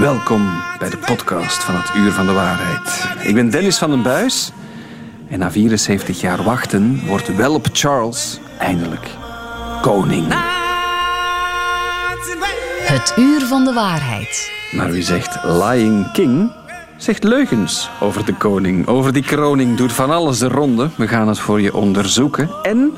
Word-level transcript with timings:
Welkom 0.00 0.62
bij 0.78 0.90
de 0.90 0.98
podcast 0.98 1.62
van 1.62 1.74
het 1.74 1.94
Uur 1.96 2.12
van 2.12 2.26
de 2.26 2.32
Waarheid. 2.32 3.08
Ik 3.22 3.34
ben 3.34 3.50
Dennis 3.50 3.78
van 3.78 3.90
den 3.90 4.02
Buis 4.02 4.52
en 5.28 5.38
na 5.38 5.50
74 5.50 6.20
jaar 6.20 6.42
wachten 6.42 7.06
wordt 7.06 7.36
Welp 7.36 7.68
Charles 7.72 8.40
eindelijk 8.58 9.08
koning. 9.82 10.26
Het 12.82 13.14
Uur 13.16 13.40
van 13.40 13.64
de 13.64 13.72
Waarheid. 13.72 14.52
Maar 14.70 14.90
wie 14.90 15.02
zegt 15.02 15.44
Lying 15.44 16.12
King, 16.12 16.52
zegt 16.96 17.24
leugens 17.24 17.90
over 18.00 18.24
de 18.24 18.34
koning. 18.34 18.86
Over 18.86 19.12
die 19.12 19.24
kroning 19.24 19.76
doet 19.76 19.92
van 19.92 20.10
alles 20.10 20.38
de 20.38 20.48
ronde. 20.48 20.88
We 20.96 21.08
gaan 21.08 21.28
het 21.28 21.38
voor 21.38 21.60
je 21.60 21.74
onderzoeken. 21.74 22.50
En 22.62 22.92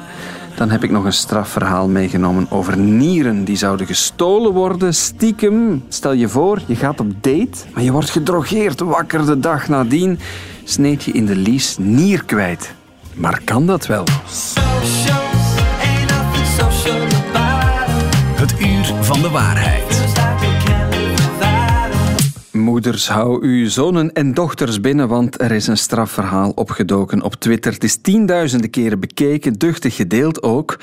dan 0.54 0.70
heb 0.70 0.82
ik 0.82 0.90
nog 0.90 1.04
een 1.04 1.12
strafverhaal 1.12 1.88
meegenomen 1.88 2.46
over 2.50 2.78
nieren 2.78 3.44
die 3.44 3.56
zouden 3.56 3.86
gestolen 3.86 4.52
worden, 4.52 4.94
stiekem. 4.94 5.84
Stel 5.88 6.12
je 6.12 6.28
voor, 6.28 6.60
je 6.66 6.76
gaat 6.76 7.00
op 7.00 7.12
date, 7.20 7.58
maar 7.74 7.82
je 7.82 7.92
wordt 7.92 8.10
gedrogeerd 8.10 8.80
wakker 8.80 9.26
de 9.26 9.38
dag 9.38 9.68
nadien. 9.68 10.18
Sneed 10.64 11.02
je 11.02 11.12
in 11.12 11.26
de 11.26 11.36
lies 11.36 11.76
nier 11.78 12.24
kwijt. 12.24 12.74
Maar 13.14 13.40
kan 13.44 13.66
dat 13.66 13.86
wel? 13.86 14.04
Het 18.36 18.60
Uur 18.60 18.94
van 19.00 19.20
de 19.20 19.30
Waarheid. 19.30 20.21
Moeders, 22.62 23.08
hou 23.08 23.46
uw 23.46 23.68
zonen 23.68 24.12
en 24.12 24.34
dochters 24.34 24.80
binnen, 24.80 25.08
want 25.08 25.40
er 25.40 25.50
is 25.50 25.66
een 25.66 25.76
strafverhaal 25.76 26.50
opgedoken 26.50 27.22
op 27.22 27.34
Twitter. 27.34 27.72
Het 27.72 27.84
is 27.84 27.96
tienduizenden 27.96 28.70
keren 28.70 29.00
bekeken, 29.00 29.52
duchtig 29.52 29.96
gedeeld 29.96 30.42
ook. 30.42 30.78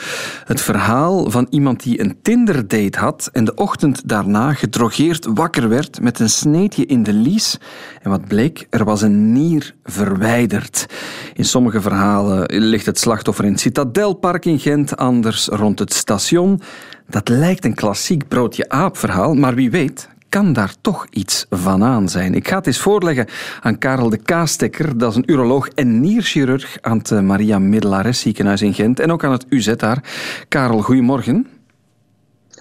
Het 0.46 0.62
verhaal 0.62 1.32
van 1.32 1.48
iemand 1.50 1.84
die 1.84 2.02
een 2.02 2.18
Tinder-date 2.22 3.00
had 3.00 3.30
en 3.34 3.46
de 3.46 3.54
ochtend 3.54 4.08
daarna 4.08 4.54
gedrogeerd 4.54 5.28
wakker 5.34 5.70
werd 5.70 6.02
met 6.02 6.20
een 6.20 6.30
sneetje 6.30 6.86
in 6.86 7.04
de 7.04 7.14
lies. 7.14 7.58
En 8.02 8.10
wat 8.10 8.28
bleek, 8.28 8.68
er 8.70 8.84
was 8.84 9.02
een 9.02 9.32
nier 9.32 9.76
verwijderd. 9.84 10.86
In 11.34 11.46
sommige 11.46 11.82
verhalen 11.82 12.64
ligt 12.64 12.86
het 12.86 13.00
slachtoffer 13.00 13.46
in 13.46 13.52
het 13.52 13.60
Citadelpark 13.60 14.46
in 14.46 14.60
Gent, 14.60 14.98
anders 14.98 15.48
rond 15.48 15.80
het 15.80 15.94
station. 15.94 16.62
Dat 17.08 17.30
lijkt 17.30 17.66
een 17.66 17.76
klassiek 17.76 18.28
broodje 18.28 18.70
aap 18.70 18.98
verhaal, 18.98 19.34
maar 19.34 19.56
wie 19.56 19.72
weet 19.72 20.10
kan 20.30 20.54
daar 20.54 20.74
toch 20.82 21.08
iets 21.10 21.46
van 21.50 21.84
aan 21.84 22.10
zijn. 22.10 22.34
Ik 22.34 22.48
ga 22.48 22.58
het 22.58 22.68
eens 22.68 22.80
voorleggen 22.80 23.28
aan 23.62 23.78
Karel 23.78 24.10
de 24.10 24.18
Kaastekker, 24.18 24.98
dat 24.98 25.12
is 25.12 25.18
een 25.18 25.32
uroloog 25.32 25.68
en 25.68 26.00
nierchirurg 26.00 26.78
aan 26.82 26.98
het 26.98 27.12
eh, 27.12 27.20
Maria 27.20 27.60
Middelares 27.60 28.20
ziekenhuis 28.20 28.62
in 28.62 28.74
Gent 28.74 29.00
en 29.00 29.12
ook 29.12 29.24
aan 29.24 29.32
het 29.32 29.46
UZ 29.50 29.74
daar. 29.76 30.04
Karel, 30.48 30.82
goedemorgen. 30.82 31.48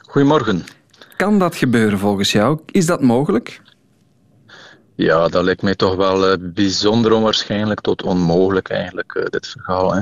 Goedemorgen. 0.02 0.64
Kan 1.16 1.38
dat 1.38 1.56
gebeuren 1.56 1.98
volgens 1.98 2.32
jou? 2.32 2.58
Is 2.66 2.86
dat 2.86 3.02
mogelijk? 3.02 3.60
Ja, 4.94 5.28
dat 5.28 5.44
lijkt 5.44 5.62
mij 5.62 5.74
toch 5.74 5.96
wel 5.96 6.30
uh, 6.30 6.36
bijzonder 6.40 7.12
onwaarschijnlijk 7.12 7.80
tot 7.80 8.02
onmogelijk 8.02 8.68
eigenlijk, 8.68 9.14
uh, 9.14 9.24
dit 9.24 9.46
verhaal. 9.46 9.94
Hè 9.94 10.00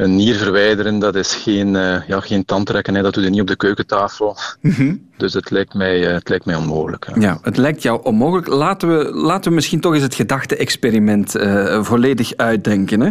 een 0.00 0.16
nier 0.16 0.34
verwijderen, 0.34 0.98
dat 0.98 1.14
is 1.14 1.34
geen, 1.34 1.74
uh, 1.74 2.06
ja, 2.06 2.20
geen 2.20 2.44
tandtrekken. 2.44 2.94
Hè. 2.94 3.02
Dat 3.02 3.14
doe 3.14 3.22
je 3.22 3.30
niet 3.30 3.40
op 3.40 3.46
de 3.46 3.56
keukentafel. 3.56 4.36
Mhm. 4.60 4.96
Dus 5.16 5.32
het 5.32 5.50
lijkt 5.50 5.74
mij, 5.74 6.00
uh, 6.00 6.12
het 6.12 6.28
lijkt 6.28 6.44
mij 6.44 6.54
onmogelijk. 6.54 7.06
Hè. 7.06 7.20
Ja, 7.20 7.38
het 7.42 7.56
lijkt 7.56 7.82
jou 7.82 8.00
onmogelijk. 8.02 8.46
Laten 8.46 8.98
we, 8.98 9.10
laten 9.14 9.48
we 9.48 9.54
misschien 9.54 9.80
toch 9.80 9.94
eens 9.94 10.02
het 10.02 10.14
gedachte-experiment 10.14 11.36
uh, 11.36 11.84
volledig 11.84 12.36
uitdenken. 12.36 13.00
Hè. 13.00 13.10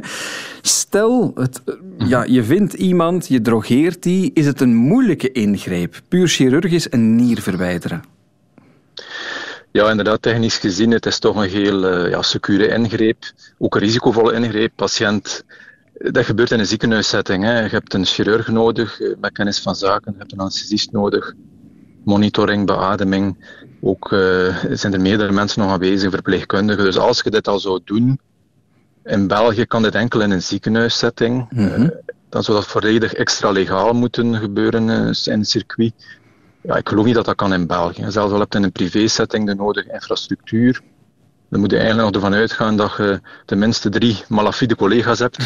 Stel, 0.61 1.31
het, 1.35 1.61
ja, 1.97 2.23
je 2.23 2.43
vindt 2.43 2.73
iemand, 2.73 3.27
je 3.27 3.41
drogeert 3.41 4.03
die. 4.03 4.31
Is 4.33 4.45
het 4.45 4.61
een 4.61 4.75
moeilijke 4.75 5.31
ingreep? 5.31 6.01
Puur 6.07 6.27
chirurgisch 6.27 6.91
een 6.91 7.15
nier 7.15 7.41
verwijderen? 7.41 8.03
Ja, 9.71 9.89
inderdaad, 9.89 10.21
technisch 10.21 10.57
gezien, 10.57 10.91
het 10.91 11.05
is 11.05 11.19
toch 11.19 11.35
een 11.35 11.49
heel 11.49 12.07
ja, 12.07 12.21
secure 12.21 12.67
ingreep. 12.67 13.23
Ook 13.57 13.75
een 13.75 13.81
risicovolle 13.81 14.33
ingreep. 14.33 14.71
Patiënt 14.75 15.43
dat 15.99 16.25
gebeurt 16.25 16.51
in 16.51 16.59
een 16.59 16.65
ziekenhuissetting. 16.65 17.43
Hè. 17.43 17.59
Je 17.59 17.69
hebt 17.69 17.93
een 17.93 18.05
chirurg 18.05 18.47
nodig 18.47 19.01
eh, 19.01 19.09
met 19.21 19.31
kennis 19.31 19.59
van 19.59 19.75
zaken, 19.75 20.11
je 20.11 20.17
hebt 20.17 20.31
een 20.31 20.39
anesthesist 20.39 20.91
nodig, 20.91 21.33
monitoring, 22.03 22.65
beademing. 22.65 23.57
Ook 23.81 24.11
uh, 24.11 24.57
zijn 24.71 24.93
er 24.93 25.01
meerdere 25.01 25.31
mensen 25.31 25.61
nog 25.61 25.71
aanwezig, 25.71 26.11
verpleegkundigen. 26.11 26.83
Dus 26.83 26.97
als 26.97 27.21
je 27.21 27.29
dit 27.29 27.47
al 27.47 27.59
zou 27.59 27.79
doen, 27.83 28.19
in 29.03 29.27
België 29.27 29.65
kan 29.65 29.81
dit 29.81 29.95
enkel 29.95 30.21
in 30.21 30.31
een 30.31 30.41
ziekenhuissetting. 30.41 31.47
Mm 31.49 31.67
-hmm. 31.67 31.93
dan 32.29 32.43
zou 32.43 32.57
dat 32.57 32.67
volledig 32.67 33.13
extra 33.13 33.51
legaal 33.51 33.93
moeten 33.93 34.35
gebeuren 34.35 34.89
in 35.23 35.39
het 35.39 35.49
circuit. 35.49 35.93
Ja, 36.61 36.75
ik 36.75 36.89
geloof 36.89 37.05
niet 37.05 37.15
dat 37.15 37.25
dat 37.25 37.35
kan 37.35 37.53
in 37.53 37.67
België. 37.67 38.05
Zelfs 38.07 38.33
al 38.33 38.39
heb 38.39 38.51
je 38.51 38.57
in 38.57 38.63
een 38.63 38.71
privé-setting 38.71 39.45
de 39.45 39.55
nodige 39.55 39.93
infrastructuur 39.93 40.81
dan 41.49 41.59
moet 41.59 41.71
je 41.71 41.77
eigenlijk 41.77 42.05
nog 42.05 42.23
ervan 42.23 42.39
uitgaan 42.39 42.77
dat 42.77 42.93
je 42.97 43.21
tenminste 43.45 43.89
drie 43.89 44.23
malafide 44.27 44.75
collega's 44.75 45.19
hebt 45.19 45.37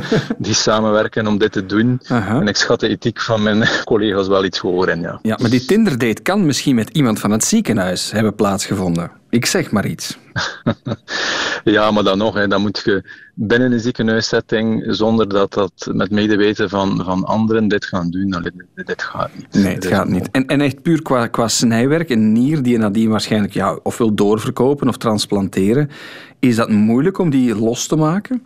die 0.38 0.54
samenwerken 0.54 1.26
om 1.26 1.38
dit 1.38 1.52
te 1.52 1.66
doen. 1.66 2.00
En 2.08 2.48
ik 2.48 2.56
schat 2.56 2.80
de 2.80 2.88
ethiek 2.88 3.20
van 3.20 3.42
mijn 3.42 3.68
collega's 3.84 4.26
wel 4.26 4.44
iets 4.44 4.58
hoger 4.58 4.88
in. 4.88 5.00
Ja. 5.00 5.18
ja, 5.22 5.38
maar 5.40 5.50
die 5.50 5.64
Tinder-date 5.64 6.22
kan 6.22 6.46
misschien 6.46 6.74
met 6.74 6.88
iemand 6.90 7.20
van 7.20 7.30
het 7.30 7.44
ziekenhuis 7.44 8.10
hebben 8.10 8.34
plaatsgevonden. 8.34 9.10
Ik 9.30 9.46
zeg 9.46 9.70
maar 9.70 9.86
iets. 9.86 10.18
ja, 11.64 11.90
maar 11.90 12.04
dan 12.04 12.18
nog, 12.18 12.34
hè, 12.34 12.48
dan 12.48 12.60
moet 12.60 12.82
je 12.84 13.02
binnen 13.34 13.72
een 13.72 13.80
ziekenhuissetting, 13.80 14.84
zonder 14.88 15.28
dat 15.28 15.52
dat 15.52 15.88
met 15.92 16.10
medeweten 16.10 16.68
van, 16.68 17.04
van 17.04 17.24
anderen 17.24 17.68
dit 17.68 17.84
gaan 17.84 18.10
doen, 18.10 18.28
nou, 18.28 18.42
dit, 18.42 18.86
dit 18.86 19.02
gaat 19.02 19.30
niet. 19.36 19.64
Nee, 19.64 19.74
het 19.74 19.86
gaat 19.86 20.08
niet. 20.08 20.30
En, 20.30 20.46
en 20.46 20.60
echt 20.60 20.82
puur 20.82 21.02
qua, 21.02 21.26
qua 21.26 21.48
snijwerk, 21.48 22.10
een 22.10 22.32
nier 22.32 22.62
die 22.62 22.72
je 22.72 22.78
nadien 22.78 23.10
waarschijnlijk 23.10 23.52
ja, 23.52 23.78
of 23.82 23.98
wil 23.98 24.14
doorverkopen 24.14 24.88
of 24.88 24.96
transplanteren, 24.96 25.90
is 26.38 26.56
dat 26.56 26.68
moeilijk 26.68 27.18
om 27.18 27.30
die 27.30 27.56
los 27.56 27.86
te 27.86 27.96
maken? 27.96 28.42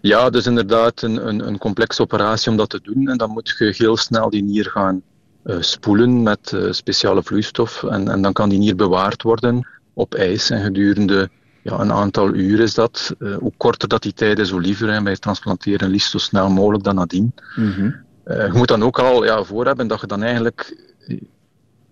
Ja, 0.00 0.30
dus 0.30 0.46
inderdaad 0.46 1.02
een, 1.02 1.28
een, 1.28 1.46
een 1.46 1.58
complexe 1.58 2.02
operatie 2.02 2.50
om 2.50 2.56
dat 2.56 2.70
te 2.70 2.80
doen. 2.82 3.08
En 3.08 3.16
dan 3.16 3.30
moet 3.30 3.54
je 3.58 3.74
heel 3.76 3.96
snel 3.96 4.30
die 4.30 4.44
nier 4.44 4.64
gaan 4.64 5.02
uh, 5.44 5.56
spoelen 5.60 6.22
met 6.22 6.52
uh, 6.54 6.72
speciale 6.72 7.22
vloeistof. 7.22 7.82
En, 7.82 8.08
en 8.08 8.22
dan 8.22 8.32
kan 8.32 8.48
die 8.48 8.58
nier 8.58 8.76
bewaard 8.76 9.22
worden 9.22 9.68
op 9.94 10.14
ijs. 10.14 10.50
En 10.50 10.62
gedurende 10.62 11.30
ja, 11.66 11.78
een 11.78 11.92
aantal 11.92 12.34
uur 12.34 12.60
is 12.60 12.74
dat. 12.74 13.14
Uh, 13.18 13.36
hoe 13.36 13.52
korter 13.56 13.88
dat 13.88 14.02
die 14.02 14.12
tijd 14.12 14.38
is, 14.38 14.50
hoe 14.50 14.60
liever. 14.60 14.88
En 14.88 15.04
bij 15.04 15.16
transplanteren 15.16 15.88
liefst 15.88 16.10
zo 16.10 16.18
snel 16.18 16.48
mogelijk 16.48 16.84
dan 16.84 16.94
nadien. 16.94 17.34
Mm 17.56 17.72
-hmm. 17.72 17.94
uh, 18.26 18.46
je 18.46 18.52
moet 18.52 18.68
dan 18.68 18.82
ook 18.82 18.98
al 18.98 19.24
ja, 19.24 19.44
voor 19.44 19.66
hebben 19.66 19.86
dat 19.86 20.00
je 20.00 20.06
dan 20.06 20.22
eigenlijk 20.22 20.76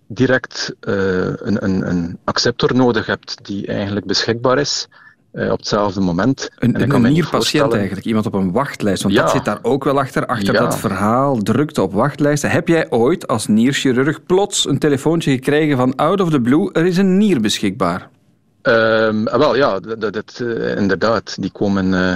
direct 0.07 0.75
uh, 0.81 0.95
een, 1.25 1.63
een, 1.63 1.89
een 1.89 2.17
acceptor 2.23 2.75
nodig 2.75 3.05
hebt 3.05 3.45
die 3.45 3.67
eigenlijk 3.67 4.05
beschikbaar 4.05 4.57
is 4.57 4.87
uh, 5.33 5.51
op 5.51 5.57
hetzelfde 5.57 6.01
moment. 6.01 6.49
Een, 6.55 6.81
een 6.81 7.01
nierpatiënt 7.01 7.73
eigenlijk, 7.73 8.05
iemand 8.05 8.25
op 8.25 8.33
een 8.33 8.51
wachtlijst. 8.51 9.03
Want 9.03 9.15
ja. 9.15 9.21
dat 9.21 9.31
zit 9.31 9.45
daar 9.45 9.59
ook 9.61 9.83
wel 9.83 9.99
achter, 9.99 10.25
achter 10.25 10.53
ja. 10.53 10.59
dat 10.59 10.77
verhaal, 10.77 11.37
drukte 11.37 11.81
op 11.81 11.93
wachtlijsten. 11.93 12.49
Heb 12.49 12.67
jij 12.67 12.89
ooit 12.89 13.27
als 13.27 13.47
nierchirurg 13.47 14.25
plots 14.25 14.67
een 14.67 14.79
telefoontje 14.79 15.31
gekregen 15.31 15.77
van 15.77 15.95
out 15.95 16.21
of 16.21 16.29
the 16.29 16.41
blue, 16.41 16.71
er 16.71 16.85
is 16.85 16.97
een 16.97 17.17
nier 17.17 17.41
beschikbaar? 17.41 18.09
Um, 18.67 19.23
wel 19.23 19.55
ja, 19.55 19.79
dat, 19.79 20.13
dat 20.13 20.39
uh, 20.41 20.75
inderdaad. 20.75 21.35
Die 21.39 21.51
komen, 21.51 21.85
uh, 21.85 22.13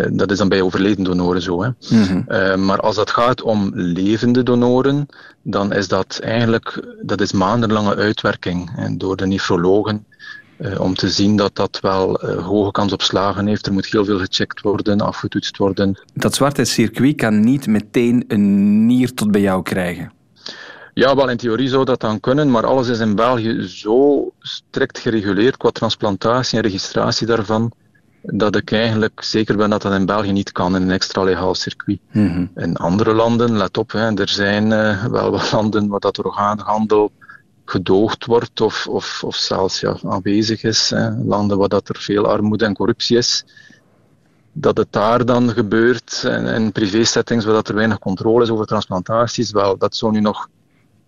uh, 0.00 0.06
dat 0.12 0.30
is 0.30 0.38
dan 0.38 0.48
bij 0.48 0.62
overleden 0.62 1.04
donoren 1.04 1.42
zo. 1.42 1.62
Hè. 1.62 1.68
Mm 1.90 2.02
-hmm. 2.02 2.64
maar 2.64 2.80
als 2.80 2.96
het 2.96 3.10
gaat 3.10 3.42
om 3.42 3.70
levende 3.74 4.42
donoren, 4.42 5.06
dan 5.42 5.72
is 5.72 5.88
dat 5.88 6.18
eigenlijk 6.22 6.96
dat 7.02 7.20
is 7.20 7.32
maandenlange 7.32 7.96
uitwerking 7.96 8.70
en 8.76 8.98
door 8.98 9.16
de 9.16 9.26
nefrologen. 9.26 10.06
om 10.78 10.94
te 10.94 11.10
zien 11.10 11.36
dat 11.36 11.56
dat 11.56 11.78
wel 11.80 12.20
hoge 12.42 12.70
kans 12.70 12.92
op 12.92 13.02
slagen 13.02 13.46
heeft. 13.46 13.66
Er 13.66 13.72
moet 13.72 13.86
heel 13.86 14.04
veel 14.04 14.18
gecheckt 14.18 14.60
worden, 14.60 15.00
afgetoetst 15.00 15.56
worden. 15.56 15.98
Dat 16.14 16.34
zwarte 16.34 16.64
circuit 16.64 17.16
kan 17.16 17.40
niet 17.40 17.66
meteen 17.66 18.24
een 18.28 18.86
nier 18.86 19.14
tot 19.14 19.30
bij 19.30 19.40
jou 19.40 19.62
krijgen. 19.62 20.12
Ja, 20.94 21.14
wel 21.14 21.28
in 21.28 21.36
theorie 21.36 21.68
zou 21.68 21.84
dat 21.84 22.00
dan 22.00 22.20
kunnen, 22.20 22.50
maar 22.50 22.66
alles 22.66 22.88
is 22.88 22.98
in 22.98 23.14
België 23.14 23.68
zo 23.68 24.30
strikt 24.38 24.98
gereguleerd 24.98 25.56
qua 25.56 25.70
transplantatie 25.70 26.56
en 26.58 26.64
registratie 26.64 27.26
daarvan, 27.26 27.72
dat 28.22 28.56
ik 28.56 28.72
eigenlijk 28.72 29.22
zeker 29.22 29.56
ben 29.56 29.70
dat 29.70 29.82
dat 29.82 29.92
in 29.92 30.06
België 30.06 30.32
niet 30.32 30.52
kan 30.52 30.76
in 30.76 30.82
een 30.82 30.90
extra 30.90 31.22
legaal 31.22 31.54
circuit. 31.54 31.98
Mm 32.12 32.28
-hmm. 32.28 32.50
In 32.56 32.76
andere 32.76 33.12
landen, 33.12 33.56
let 33.56 33.78
op, 33.78 33.92
hè, 33.92 34.14
er 34.14 34.28
zijn 34.28 34.70
uh, 34.70 35.04
wel 35.04 35.30
wat 35.30 35.52
landen 35.52 35.88
waar 35.88 36.00
dat 36.00 36.24
orgaanhandel 36.24 37.10
gedoogd 37.64 38.26
wordt 38.26 38.60
of, 38.60 38.86
of, 38.86 39.24
of 39.24 39.36
zelfs 39.36 39.80
ja, 39.80 39.96
aanwezig 40.02 40.62
is. 40.62 40.90
Hè. 40.90 41.10
Landen 41.10 41.58
waar 41.58 41.68
dat 41.68 41.88
er 41.88 41.96
veel 41.98 42.26
armoede 42.26 42.64
en 42.64 42.74
corruptie 42.74 43.16
is. 43.16 43.44
Dat 44.52 44.76
het 44.76 44.88
daar 44.90 45.24
dan 45.24 45.50
gebeurt 45.50 46.22
in, 46.26 46.46
in 46.46 46.72
privé-settings 46.72 47.44
waar 47.44 47.54
dat 47.54 47.68
er 47.68 47.74
weinig 47.74 47.98
controle 47.98 48.42
is 48.42 48.50
over 48.50 48.66
transplantaties, 48.66 49.50
wel, 49.50 49.78
dat 49.78 49.96
zou 49.96 50.12
nu 50.12 50.20
nog 50.20 50.48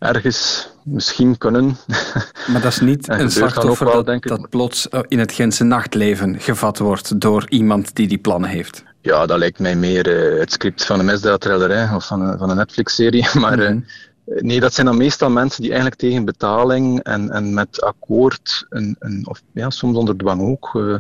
ergens 0.05 0.69
misschien 0.83 1.39
kunnen. 1.39 1.77
Maar 2.53 2.61
dat 2.61 2.73
is 2.73 2.81
niet 2.81 3.09
een 3.09 3.31
slachtoffer 3.31 3.87
wel, 3.87 4.05
dat, 4.05 4.23
dat 4.23 4.49
plots 4.49 4.89
eh, 4.89 5.01
in 5.09 5.19
het 5.19 5.33
Gentse 5.33 5.65
nachtleven 5.65 6.41
gevat 6.41 6.79
wordt 6.79 7.21
door 7.21 7.45
iemand 7.49 7.95
die 7.95 8.09
die 8.09 8.19
plannen 8.19 8.51
heeft. 8.51 8.85
Ja, 9.01 9.27
dat 9.27 9.39
lijkt 9.39 9.59
mij 9.59 9.77
meer 9.77 10.33
uh, 10.33 10.41
het 10.41 10.53
script 10.53 10.85
van 10.85 10.99
een 10.99 11.05
misdaadthriller 11.05 11.95
of 11.95 12.07
van 12.07 12.21
een, 12.21 12.39
van 12.39 12.51
een 12.51 12.57
Netflix-serie. 12.57 13.27
Maar 13.41 13.57
mm 13.57 13.65
-hmm. 13.65 13.85
uh, 14.27 14.41
Nee, 14.41 14.61
dat 14.61 14.75
zijn 14.75 14.87
dan 14.87 14.97
meestal 14.97 15.31
mensen 15.31 15.63
die 15.63 15.71
eigenlijk 15.71 16.01
tegen 16.01 16.25
betaling 16.25 17.03
en, 17.03 17.31
en 17.31 17.55
met 17.55 17.83
akkoord, 17.83 18.67
een, 18.69 18.97
een, 18.99 19.27
of 19.29 19.43
ja, 19.53 19.71
soms 19.71 19.97
onder 19.97 20.17
dwang 20.17 20.43
ook, 20.43 20.75
uh, 20.75 20.97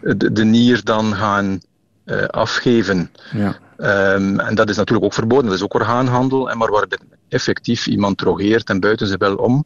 de, 0.00 0.32
de, 0.32 0.44
nier 0.44 0.84
dan 0.84 1.14
gaan 1.14 1.60
afgeven. 2.26 3.10
Ja. 3.32 3.56
Um, 4.14 4.40
en 4.40 4.54
dat 4.54 4.68
is 4.68 4.76
natuurlijk 4.76 5.06
ook 5.06 5.14
verboden, 5.14 5.44
dat 5.44 5.54
is 5.54 5.62
ook 5.62 5.74
orgaanhandel. 5.74 6.50
En 6.50 6.58
maar 6.58 6.70
waar 6.70 6.88
effectief 7.28 7.86
iemand 7.86 8.18
drogeert 8.18 8.68
en 8.68 8.80
buiten 8.80 9.06
zijn 9.06 9.18
wel 9.18 9.36
om, 9.36 9.64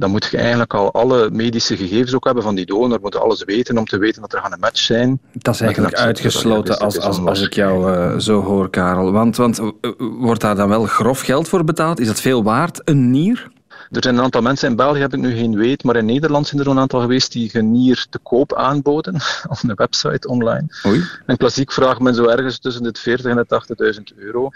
dan 0.00 0.10
moet 0.10 0.28
je 0.30 0.36
eigenlijk 0.36 0.74
al 0.74 0.92
alle 0.92 1.30
medische 1.30 1.76
gegevens 1.76 2.14
ook 2.14 2.24
hebben 2.24 2.42
van 2.42 2.54
die 2.54 2.66
donor, 2.66 2.98
moet 3.00 3.16
alles 3.16 3.44
weten 3.44 3.78
om 3.78 3.84
te 3.84 3.98
weten 3.98 4.20
dat 4.20 4.32
er 4.32 4.40
gaan 4.40 4.52
een 4.52 4.60
match 4.60 4.80
zijn. 4.80 5.20
Dat 5.32 5.54
is 5.54 5.60
eigenlijk 5.60 5.94
uitgesloten 5.94 6.78
als, 6.78 7.00
als, 7.00 7.18
als 7.18 7.40
ik 7.40 7.52
jou 7.52 7.92
uh, 7.92 8.18
zo 8.18 8.42
hoor, 8.42 8.70
Karel. 8.70 9.12
Want, 9.12 9.36
want 9.36 9.58
uh, 9.58 9.70
wordt 9.98 10.40
daar 10.40 10.56
dan 10.56 10.68
wel 10.68 10.84
grof 10.84 11.20
geld 11.20 11.48
voor 11.48 11.64
betaald? 11.64 12.00
Is 12.00 12.06
dat 12.06 12.20
veel 12.20 12.42
waard, 12.42 12.80
een 12.84 13.10
nier? 13.10 13.50
Er 13.90 14.02
zijn 14.02 14.16
een 14.16 14.22
aantal 14.22 14.42
mensen 14.42 14.68
in 14.68 14.76
België, 14.76 15.00
heb 15.00 15.14
ik 15.14 15.20
nu 15.20 15.36
geen 15.36 15.56
weet, 15.56 15.84
maar 15.84 15.96
in 15.96 16.04
Nederland 16.04 16.46
zijn 16.46 16.60
er 16.60 16.66
een 16.66 16.78
aantal 16.78 17.00
geweest 17.00 17.32
die 17.32 17.50
een 17.52 17.72
nier 17.72 18.06
te 18.10 18.18
koop 18.18 18.54
aanboden 18.54 19.14
op 19.48 19.58
een 19.62 19.74
website 19.74 20.28
online. 20.28 20.66
Oei. 20.86 21.04
En 21.26 21.36
klassiek 21.36 21.72
vraagt 21.72 22.00
men 22.00 22.14
zo 22.14 22.26
ergens 22.26 22.58
tussen 22.58 22.82
de 22.82 22.94
40 22.98 23.26
en 23.26 23.44
de 23.48 24.02
80.000 24.14 24.16
euro. 24.16 24.50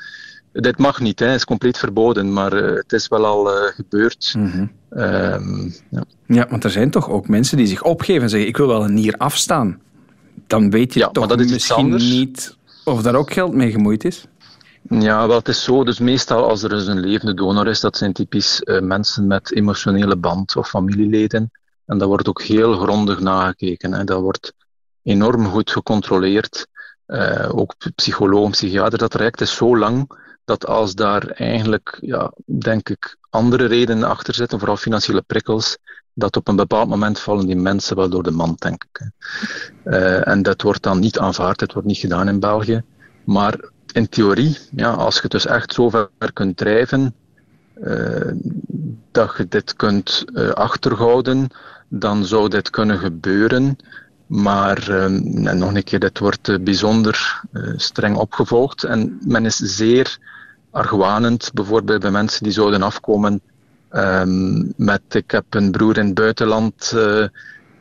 Dit 0.63 0.79
mag 0.79 1.01
niet, 1.01 1.19
hè. 1.19 1.27
het 1.27 1.35
is 1.35 1.45
compleet 1.45 1.79
verboden, 1.79 2.33
maar 2.33 2.53
uh, 2.53 2.77
het 2.77 2.93
is 2.93 3.09
wel 3.09 3.27
al 3.27 3.57
uh, 3.57 3.73
gebeurd. 3.73 4.35
Mm 4.37 4.51
-hmm. 4.51 4.71
um, 5.03 5.75
ja. 5.91 6.05
ja, 6.27 6.47
want 6.51 6.65
er 6.65 6.71
zijn 6.71 6.91
toch 6.91 7.09
ook 7.11 7.29
mensen 7.29 7.57
die 7.57 7.67
zich 7.67 7.83
opgeven 7.83 8.23
en 8.23 8.29
zeggen: 8.29 8.49
Ik 8.49 8.57
wil 8.57 8.67
wel 8.67 8.85
een 8.85 8.95
nier 8.95 9.15
afstaan. 9.17 9.81
Dan 10.47 10.71
weet 10.71 10.95
je 10.95 11.01
ja, 11.01 11.09
toch 11.09 11.37
misschien 11.37 11.95
niet 11.95 12.57
of 12.85 13.03
daar 13.03 13.15
ook 13.15 13.33
geld 13.33 13.55
mee 13.55 13.71
gemoeid 13.71 14.05
is. 14.05 14.25
Ja, 14.89 15.27
wel, 15.27 15.37
het 15.37 15.49
is 15.49 15.65
zo. 15.65 15.85
Dus 15.85 15.99
meestal 15.99 16.49
als 16.49 16.63
er 16.63 16.69
dus 16.69 16.87
een 16.87 17.01
levende 17.01 17.35
donor 17.35 17.67
is, 17.67 17.81
dat 17.81 17.97
zijn 17.97 18.13
typisch 18.13 18.61
uh, 18.65 18.81
mensen 18.81 19.27
met 19.27 19.53
emotionele 19.53 20.17
band 20.17 20.57
of 20.57 20.69
familieleden. 20.69 21.51
En 21.87 21.99
dat 21.99 22.09
wordt 22.09 22.29
ook 22.29 22.43
heel 22.43 22.73
grondig 22.73 23.21
nagekeken. 23.21 23.93
Hè. 23.93 24.05
Dat 24.05 24.21
wordt 24.21 24.53
enorm 25.03 25.47
goed 25.47 25.71
gecontroleerd. 25.71 26.67
Uh, 27.07 27.49
ook 27.53 27.75
psycholoog, 27.95 28.51
psychiater, 28.51 28.99
dat 28.99 29.11
traject 29.11 29.41
is 29.41 29.55
zo 29.55 29.77
lang 29.77 30.23
dat 30.45 30.67
als 30.67 30.95
daar 30.95 31.27
eigenlijk, 31.27 31.99
ja, 32.01 32.33
denk 32.45 32.89
ik, 32.89 33.17
andere 33.31 33.65
redenen 33.67 34.09
achter 34.09 34.35
zitten, 34.35 34.59
vooral 34.59 34.77
financiële 34.77 35.23
prikkels, 35.23 35.79
dat 36.15 36.37
op 36.37 36.49
een 36.49 36.57
bepaald 36.57 36.89
moment 36.89 37.21
vallen 37.21 37.47
die 37.47 37.57
mensen 37.57 37.97
wel 37.97 38.09
door 38.09 38.23
de 38.23 38.31
mand, 38.31 38.61
denk 38.61 38.85
ik. 38.91 39.11
Uh, 39.85 40.29
en 40.29 40.43
dat 40.43 40.63
wordt 40.63 40.83
dan 40.83 40.99
niet 40.99 41.19
aanvaard, 41.19 41.61
het 41.61 41.73
wordt 41.73 41.89
niet 41.89 41.99
gedaan 41.99 42.29
in 42.29 42.41
België. 42.41 42.83
Maar 43.25 43.71
in 43.93 44.09
theorie, 44.09 44.59
ja, 44.77 44.91
als 44.91 45.15
je 45.15 45.21
het 45.23 45.31
dus 45.31 45.47
echt 45.47 45.73
zo 45.73 45.91
ver 45.91 46.33
kunt 46.33 46.57
drijven, 46.57 47.15
uh, 47.83 48.33
dat 49.11 49.35
je 49.37 49.49
dit 49.49 49.77
kunt 49.77 50.25
uh, 50.33 50.49
achterhouden, 50.51 51.49
dan 51.89 52.25
zou 52.25 52.49
dit 52.49 52.71
kunnen 52.71 52.99
gebeuren. 52.99 53.77
Maar 54.27 54.89
en 54.89 55.59
nog 55.59 55.75
een 55.75 55.85
keer, 55.85 55.99
dit 55.99 56.19
wordt 56.19 56.65
bijzonder 56.65 57.43
streng 57.77 58.17
opgevolgd. 58.17 58.85
En 58.85 59.19
men 59.27 59.45
is 59.45 59.57
zeer 59.57 60.19
argwanend, 60.71 61.51
bijvoorbeeld 61.55 62.01
bij 62.01 62.11
mensen 62.11 62.43
die 62.43 62.53
zouden 62.53 62.83
afkomen 62.83 63.41
um, 63.95 64.73
met 64.77 65.03
ik 65.09 65.31
heb 65.31 65.45
een 65.51 65.71
broer 65.71 65.99
in 65.99 66.07
het 66.07 66.15
buitenland, 66.15 66.93
uh, 66.95 67.27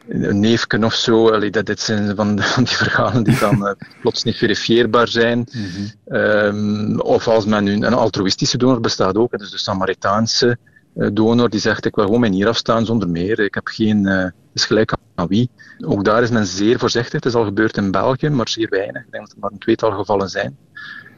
een 0.07 0.39
neefje 0.39 0.85
of 0.85 0.93
zo. 0.93 1.29
Allee, 1.29 1.49
dat, 1.49 1.65
dit 1.65 1.79
zijn 1.79 2.15
van, 2.15 2.39
van 2.53 2.63
die 2.63 2.75
verhalen 2.75 3.23
die 3.23 3.39
dan 3.39 3.75
plots 4.01 4.23
niet 4.23 4.35
verifieerbaar 4.35 5.07
zijn. 5.07 5.37
Mm 5.51 5.65
-hmm. 5.65 6.17
um, 6.17 6.99
of 6.99 7.27
als 7.27 7.45
men 7.45 7.63
nu, 7.63 7.73
een 7.73 7.93
altruïstische 7.93 8.57
donor 8.57 8.79
bestaat 8.81 9.15
ook, 9.15 9.37
dus 9.37 9.51
de 9.51 9.57
Samaritaanse 9.57 10.57
donor 10.93 11.49
die 11.49 11.59
zegt 11.59 11.85
ik 11.85 11.95
wil 11.95 12.05
gewoon 12.05 12.19
mijn 12.19 12.33
hier 12.33 12.47
afstaan 12.47 12.85
zonder 12.85 13.09
meer. 13.09 13.39
Ik 13.39 13.53
heb 13.53 13.67
geen, 13.67 14.33
is 14.53 14.65
gelijk 14.65 14.93
aan 15.15 15.27
wie. 15.27 15.49
Ook 15.85 16.03
daar 16.03 16.23
is 16.23 16.29
men 16.29 16.45
zeer 16.45 16.79
voorzichtig. 16.79 17.13
Het 17.13 17.25
is 17.25 17.35
al 17.35 17.43
gebeurd 17.43 17.77
in 17.77 17.91
België, 17.91 18.29
maar 18.29 18.49
zeer 18.49 18.69
weinig. 18.69 19.01
Ik 19.01 19.11
denk 19.11 19.23
dat 19.23 19.33
er 19.33 19.39
maar 19.39 19.51
een 19.51 19.57
tweetal 19.57 19.91
gevallen 19.91 20.29
zijn. 20.29 20.57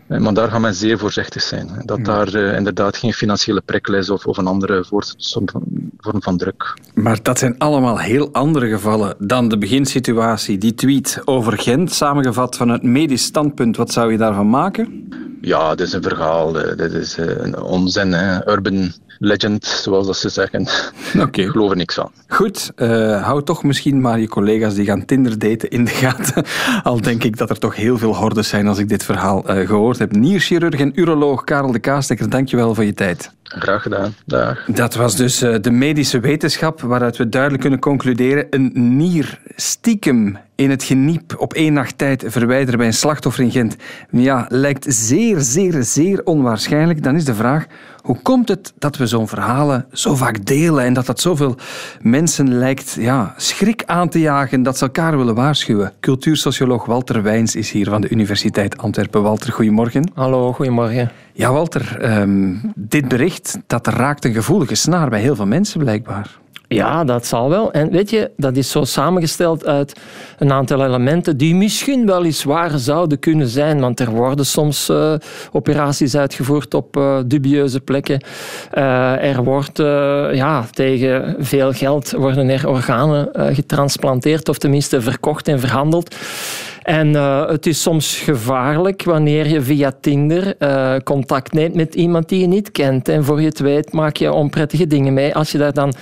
Eh, 0.08 0.20
maar 0.20 0.34
daar 0.34 0.50
gaan 0.50 0.62
men 0.62 0.74
zeer 0.74 0.98
voorzichtig 0.98 1.42
zijn. 1.42 1.70
Dat 1.86 2.06
daar 2.06 2.36
uh, 2.36 2.56
inderdaad 2.56 2.98
geen 2.98 3.14
financiële 3.14 3.62
prikkel 3.62 3.94
is 3.94 4.10
of, 4.10 4.26
of 4.26 4.38
een 4.38 4.48
andere 4.48 4.86
vorm 5.98 6.22
van 6.22 6.38
druk. 6.38 6.74
Maar 6.94 7.24
dat 7.24 7.40
zijn 7.40 7.58
allemaal 7.58 8.00
heel 8.00 8.34
andere 8.34 8.70
gevallen 8.70 9.16
dan 9.20 9.50
de 9.50 9.58
beginsituatie. 9.58 10.58
Die 10.58 10.74
tweet 10.74 11.22
over 11.26 11.58
Gent, 11.58 11.92
samengevat 11.92 12.56
van 12.56 12.70
het 12.70 12.84
medisch 12.84 13.24
standpunt, 13.24 13.78
wat 13.78 13.92
zou 13.92 14.12
je 14.12 14.18
daarvan 14.18 14.50
maken? 14.50 15.10
Ja, 15.46 15.76
dit 15.76 15.88
is 15.88 15.94
een 15.94 16.02
verhaal. 16.02 16.60
Eh, 16.60 16.78
dit 16.78 16.94
is 16.94 17.18
een 17.18 17.62
onzin. 17.62 18.14
Hè. 18.14 18.50
Urban 18.50 18.92
legend, 19.20 19.66
zoals 19.66 20.06
dat 20.08 20.18
ze 20.18 20.30
zeggen. 20.30 20.68
Okay. 21.26 21.46
Ik 21.46 21.52
geloof 21.52 21.70
er 21.70 21.78
niks 21.78 21.96
van. 21.96 22.12
Goed, 22.28 22.72
uh, 22.76 23.24
hou 23.24 23.44
toch 23.44 23.64
misschien 23.64 24.02
maar 24.02 24.20
je 24.20 24.28
collega's 24.28 24.74
die 24.74 24.86
gaan 24.86 25.06
Tinder 25.06 25.40
daten 25.40 25.70
in 25.70 25.86
de 25.86 25.92
gaten. 25.92 26.46
Al 26.84 27.02
denk 27.02 27.24
ik 27.24 27.38
dat 27.38 27.50
er 27.50 27.60
toch 27.60 27.76
heel 27.76 27.98
veel 27.98 28.16
hordes 28.16 28.50
zijn 28.50 28.68
als 28.68 28.78
ik 28.78 28.90
dit 28.90 29.04
verhaal 29.04 29.58
uh, 29.58 29.68
gehoord 29.68 30.00
heb. 30.00 30.12
Nierchirurg 30.12 30.80
en 30.80 31.00
uroloog 31.00 31.44
Karel 31.44 31.72
de 31.72 31.80
Kaastekker, 31.80 32.30
dankjewel 32.30 32.76
voor 32.76 32.84
je 32.84 32.94
tijd. 32.94 33.32
Graag 33.48 33.82
gedaan. 33.82 34.16
Dag. 34.26 34.66
Dat 34.66 34.96
was 34.96 35.16
dus 35.16 35.44
uh, 35.44 35.56
de 35.62 35.72
medische 35.72 36.20
wetenschap 36.20 36.82
waaruit 36.82 37.18
we 37.18 37.30
duidelijk 37.30 37.62
kunnen 37.62 37.80
concluderen. 37.80 38.48
Een 38.50 38.72
nier 38.74 39.40
stiekem 39.56 40.38
in 40.56 40.70
het 40.70 40.84
geniep 40.84 41.36
op 41.38 41.54
één 41.54 41.74
nacht 41.74 41.98
tijd 41.98 42.24
verwijderen 42.28 42.78
bij 42.78 42.88
een 42.88 42.94
slachtoffer 42.94 43.44
in 43.44 43.52
Gent. 43.52 43.76
Ja, 44.10 44.46
lijkt 44.50 44.86
zeer, 44.88 45.40
zeer, 45.40 45.84
zeer 45.84 46.22
onwaarschijnlijk. 46.24 47.04
Dan 47.04 47.16
is 47.16 47.26
de 47.26 47.36
vraag, 47.36 47.66
hoe 48.06 48.22
komt 48.22 48.50
het 48.50 48.74
dat 48.78 48.98
we 48.98 49.08
zo'n 49.08 49.28
verhalen 49.28 49.86
zo 49.92 50.16
vaak 50.16 50.46
delen 50.46 50.84
en 50.84 50.94
dat 50.94 51.06
dat 51.06 51.20
zoveel 51.20 51.56
mensen 52.02 52.54
lijkt 52.58 52.98
ja, 53.00 53.34
schrik 53.38 53.84
aan 53.86 54.10
te 54.10 54.20
jagen 54.20 54.64
dat 54.64 54.78
ze 54.78 54.84
elkaar 54.84 55.18
willen 55.18 55.36
waarschuwen? 55.36 55.94
Cultuursocioloog 56.00 56.86
Walter 56.86 57.24
Wijns 57.24 57.56
is 57.56 57.72
hier 57.72 57.90
van 57.90 58.02
de 58.02 58.10
Universiteit 58.10 58.78
Antwerpen. 58.78 59.22
Walter, 59.22 59.52
goedemorgen. 59.52 60.12
Hallo, 60.14 60.54
goedemorgen. 60.54 61.12
Ja, 61.34 61.52
Walter, 61.52 62.20
um, 62.20 62.74
dit 62.76 63.08
bericht 63.08 63.60
dat 63.68 63.88
raakt 63.88 64.26
een 64.26 64.34
gevoelige 64.34 64.76
snaar 64.76 65.10
bij 65.10 65.22
heel 65.22 65.36
veel 65.36 65.48
mensen 65.48 65.80
blijkbaar. 65.80 66.38
Ja, 66.76 67.04
dat 67.04 67.26
zal 67.26 67.50
wel. 67.50 67.72
En 67.72 67.92
weet 67.92 68.10
je, 68.10 68.32
dat 68.38 68.56
is 68.56 68.70
zo 68.70 68.84
samengesteld 68.84 69.66
uit 69.66 70.00
een 70.38 70.52
aantal 70.52 70.86
elementen 70.86 71.38
die 71.38 71.56
misschien 71.56 72.06
wel 72.06 72.26
eens 72.26 72.44
waar 72.44 72.78
zouden 72.80 73.20
kunnen 73.20 73.48
zijn. 73.48 73.80
Want 73.80 74.00
er 74.00 74.10
worden 74.10 74.46
soms 74.46 74.90
uh, 74.90 75.14
operaties 75.52 76.16
uitgevoerd 76.16 76.74
op 76.74 76.98
uh, 76.98 77.18
dubieuze 77.26 77.80
plekken. 77.80 78.24
Uh, 78.74 79.24
er 79.24 79.44
wordt 79.44 79.78
ja, 80.34 80.66
tegen 80.72 81.36
veel 81.40 81.72
geld 81.72 82.12
worden 82.12 82.50
er 82.50 82.68
organen 82.68 83.30
getransplanteerd 83.56 84.50
of 84.50 84.58
tenminste 84.58 85.02
verkocht 85.02 85.48
en 85.48 85.60
verhandeld. 85.60 86.16
En 86.86 87.10
uh, 87.10 87.48
het 87.48 87.66
is 87.66 87.82
soms 87.82 88.18
gevaarlijk 88.18 89.04
wanneer 89.04 89.48
je 89.48 89.62
via 89.62 89.92
Tinder 90.02 90.56
uh, 90.60 90.96
contact 91.04 91.54
neemt 91.54 91.76
met 91.76 91.96
iemand 91.96 92.30
die 92.30 92.40
je 92.40 92.48
niet 92.48 92.72
kent. 92.72 93.08
En 93.08 93.24
voor 93.24 93.42
je 93.42 93.48
het 93.48 93.60
weet 93.60 93.94
maak 93.94 94.16
je 94.16 94.32
onprettige 94.32 94.88
dingen 94.88 95.14
mee. 95.14 95.36
Als 95.36 95.52
je 95.52 95.58
daar 95.58 95.74
dan 95.74 95.94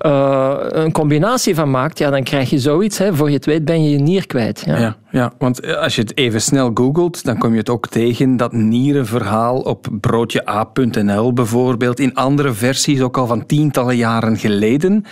uh, 0.00 0.54
een 0.58 0.92
combinatie 0.92 1.54
van 1.54 1.70
maakt, 1.70 1.98
ja, 1.98 2.10
dan 2.10 2.22
krijg 2.22 2.50
je 2.50 2.58
zoiets. 2.58 2.98
Hè. 2.98 3.14
Voor 3.14 3.28
je 3.28 3.34
het 3.34 3.46
weet 3.46 3.64
ben 3.64 3.84
je 3.84 3.90
je 3.90 3.98
nier 3.98 4.26
kwijt. 4.26 4.62
Ja. 4.66 4.96
ja. 5.10 5.32
Want 5.38 5.76
als 5.76 5.94
je 5.94 6.00
het 6.00 6.16
even 6.16 6.42
snel 6.42 6.70
googelt, 6.74 7.24
dan 7.24 7.38
kom 7.38 7.52
je 7.52 7.58
het 7.58 7.70
ook 7.70 7.88
tegen, 7.88 8.36
dat 8.36 8.52
nierenverhaal 8.52 9.58
op 9.60 9.86
broodjea.nl 10.00 11.32
bijvoorbeeld, 11.32 12.00
in 12.00 12.14
andere 12.14 12.52
versies 12.52 13.00
ook 13.00 13.16
al 13.16 13.26
van 13.26 13.46
tientallen 13.46 13.96
jaren 13.96 14.36
geleden. 14.36 15.04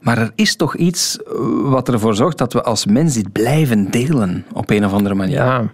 Maar 0.00 0.18
er 0.18 0.32
is 0.34 0.56
toch 0.56 0.76
iets 0.76 1.18
wat 1.62 1.88
ervoor 1.88 2.14
zorgt 2.14 2.38
dat 2.38 2.52
we 2.52 2.62
als 2.62 2.86
mens 2.86 3.14
dit 3.14 3.32
blijven 3.32 3.90
delen 3.90 4.44
een 4.70 4.84
of 4.84 4.92
andere 4.92 5.14
manier. 5.14 5.34
Ja, 5.34 5.64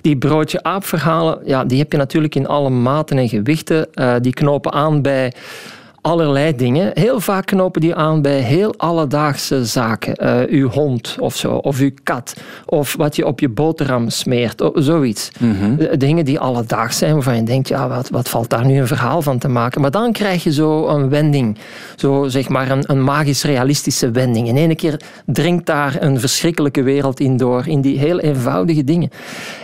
die 0.00 0.16
broodje-aap-verhalen, 0.16 1.38
ja, 1.44 1.64
die 1.64 1.78
heb 1.78 1.92
je 1.92 1.98
natuurlijk 1.98 2.34
in 2.34 2.46
alle 2.46 2.70
maten 2.70 3.18
en 3.18 3.28
gewichten. 3.28 3.88
Uh, 3.94 4.14
die 4.20 4.32
knopen 4.32 4.72
aan 4.72 5.02
bij 5.02 5.32
allerlei 6.06 6.56
dingen. 6.56 6.90
Heel 6.94 7.20
vaak 7.20 7.46
knopen 7.46 7.80
die 7.80 7.94
aan 7.94 8.22
bij 8.22 8.40
heel 8.40 8.74
alledaagse 8.76 9.64
zaken. 9.64 10.24
Uh, 10.24 10.60
uw 10.60 10.68
hond 10.68 11.16
of 11.20 11.36
zo, 11.36 11.54
of 11.54 11.78
uw 11.78 11.90
kat, 12.02 12.34
of 12.66 12.94
wat 12.96 13.16
je 13.16 13.26
op 13.26 13.40
je 13.40 13.48
boterham 13.48 14.10
smeert, 14.10 14.60
of 14.60 14.72
zoiets. 14.74 15.30
Mhm. 15.38 15.98
Dingen 15.98 16.24
die 16.24 16.38
alledaags 16.38 16.98
zijn, 16.98 17.12
waarvan 17.12 17.36
je 17.36 17.42
denkt, 17.42 17.68
ja, 17.68 17.88
wat, 17.88 18.08
wat 18.08 18.28
valt 18.28 18.50
daar 18.50 18.66
nu 18.66 18.78
een 18.78 18.86
verhaal 18.86 19.22
van 19.22 19.38
te 19.38 19.48
maken? 19.48 19.80
Maar 19.80 19.90
dan 19.90 20.12
krijg 20.12 20.44
je 20.44 20.52
zo 20.52 20.88
een 20.88 21.08
wending, 21.08 21.58
zo 21.96 22.28
zeg 22.28 22.48
maar 22.48 22.70
een, 22.70 22.84
een 22.86 23.04
magisch-realistische 23.04 24.10
wending. 24.10 24.48
In 24.48 24.56
ene 24.56 24.74
keer 24.74 25.00
dringt 25.24 25.66
daar 25.66 26.02
een 26.02 26.20
verschrikkelijke 26.20 26.82
wereld 26.82 27.20
in 27.20 27.36
door, 27.36 27.66
in 27.66 27.80
die 27.80 27.98
heel 27.98 28.20
eenvoudige 28.20 28.84
dingen. 28.84 29.10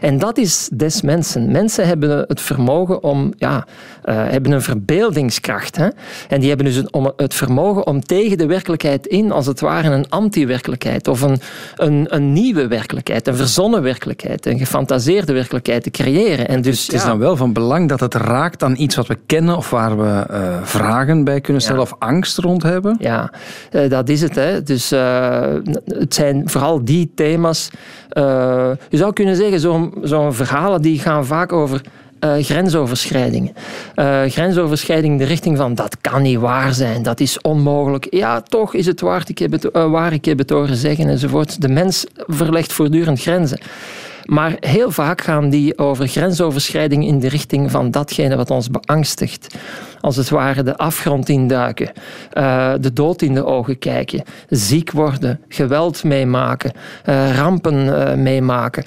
En 0.01 0.19
dat 0.19 0.39
is 0.39 0.69
des 0.73 1.03
mensen. 1.03 1.51
Mensen 1.51 1.87
hebben 1.87 2.25
het 2.29 2.41
vermogen 2.41 3.03
om, 3.03 3.33
ja, 3.37 3.67
uh, 4.05 4.15
hebben 4.29 4.53
een 4.53 4.63
verbeeldingskracht. 4.63 5.77
Hè? 5.77 5.89
En 6.33 6.41
die 6.41 6.49
hebben 6.49 6.67
dus 6.67 6.77
een, 6.77 7.13
het 7.17 7.35
vermogen 7.35 7.87
om 7.87 8.01
tegen 8.01 8.39
de 8.39 8.47
werkelijkheid 8.47 9.07
in, 9.07 9.33
als 9.33 9.47
het 9.47 9.61
ware, 9.61 9.91
een 9.91 10.09
anti-werkelijkheid 10.09 11.09
of 11.09 11.21
een, 11.21 11.41
een, 11.77 12.07
een, 12.09 12.33
nieuwe 12.33 12.67
werkelijkheid, 12.67 13.29
een 13.29 13.37
verzonnen 13.37 13.83
werkelijkheid, 13.83 14.47
een 14.47 14.59
gefantaseerde 14.59 15.33
werkelijkheid 15.33 15.83
te 15.83 15.91
creëren. 15.91 16.49
En 16.49 16.63
dus, 16.63 16.87
het 16.87 16.95
is 16.95 17.05
dan 17.05 17.19
wel 17.19 17.37
van 17.37 17.53
belang 17.53 17.89
dat 17.89 18.01
het 18.01 18.15
raakt 18.15 18.63
aan 18.63 18.75
iets 18.77 18.97
wat 18.97 19.07
we 19.07 19.19
kennen 19.27 19.57
of 19.57 19.71
waar 19.71 19.99
we 19.99 20.27
uh, 20.31 20.59
vragen 20.63 21.25
bij 21.25 21.41
kunnen 21.41 21.63
stellen 21.63 21.81
of 21.81 21.95
angst 21.99 22.39
rond 22.39 22.63
hebben? 22.63 22.97
Ja, 22.99 23.33
uh, 23.73 23.91
dat 23.91 24.09
is 24.09 24.21
het. 24.21 24.35
Hè. 24.35 24.63
Dus 24.63 24.93
uh, 24.93 25.55
het 25.85 26.15
zijn 26.15 26.49
vooral 26.49 26.85
die 26.85 27.13
thema's. 27.15 27.71
je 28.89 28.97
zou 28.97 29.13
kunnen 29.13 29.37
zeggen, 29.37 29.61
zo'n 29.61 29.95
zo 30.05 30.31
verhalen 30.31 30.83
die 30.83 30.99
gaan 30.99 31.27
vaak 31.27 31.53
over 31.53 31.81
uh, 32.25 32.45
grensoverschrijdingen. 32.45 33.55
Uh, 33.97 34.23
grensoverschrijding 34.27 35.13
in 35.13 35.19
de 35.19 35.25
richting 35.25 35.57
van 35.57 35.75
dat 35.75 35.97
kan 36.01 36.23
niet 36.23 36.39
waar 36.39 36.75
zijn, 36.75 37.03
dat 37.03 37.21
is 37.21 37.41
onmogelijk. 37.41 38.07
Ja, 38.11 38.41
toch 38.41 38.75
is 38.75 38.87
het 38.87 39.01
waar, 39.01 39.25
ik 39.27 39.39
heb 39.39 39.53
het, 39.53 39.65
uh, 39.65 39.91
waar, 39.91 40.13
ik 40.13 40.25
heb 40.25 40.39
het 40.39 40.51
horen 40.51 40.77
zeggen 40.77 41.09
enzovoort. 41.09 41.61
De 41.61 41.69
mens 41.69 42.07
verlegt 42.27 42.73
voortdurend 42.73 43.21
grenzen. 43.21 43.59
Maar 44.25 44.57
heel 44.61 44.91
vaak 44.91 45.21
gaan 45.21 45.51
die 45.51 45.79
over 45.79 46.09
grensoverschrijding 46.09 47.07
in 47.07 47.19
de 47.19 47.29
richting 47.29 47.71
van 47.71 47.91
datgene 47.91 48.37
wat 48.37 48.51
ons 48.51 48.71
beangstigt. 48.71 49.55
Als 50.01 50.17
het 50.17 50.29
ware 50.29 50.63
de 50.63 50.77
afgrond 50.77 51.29
induiken, 51.29 51.93
uh, 52.35 52.73
de 52.81 52.93
dood 52.93 53.23
in 53.23 53.35
de 53.35 53.45
ogen 53.45 53.79
kijken, 53.79 54.23
ziek 54.49 54.91
worden, 54.91 55.41
geweld 55.49 56.05
meemaken, 56.05 56.73
uh, 57.09 57.37
rampen 57.37 57.75
uh, 57.75 58.15
meemaken. 58.15 58.85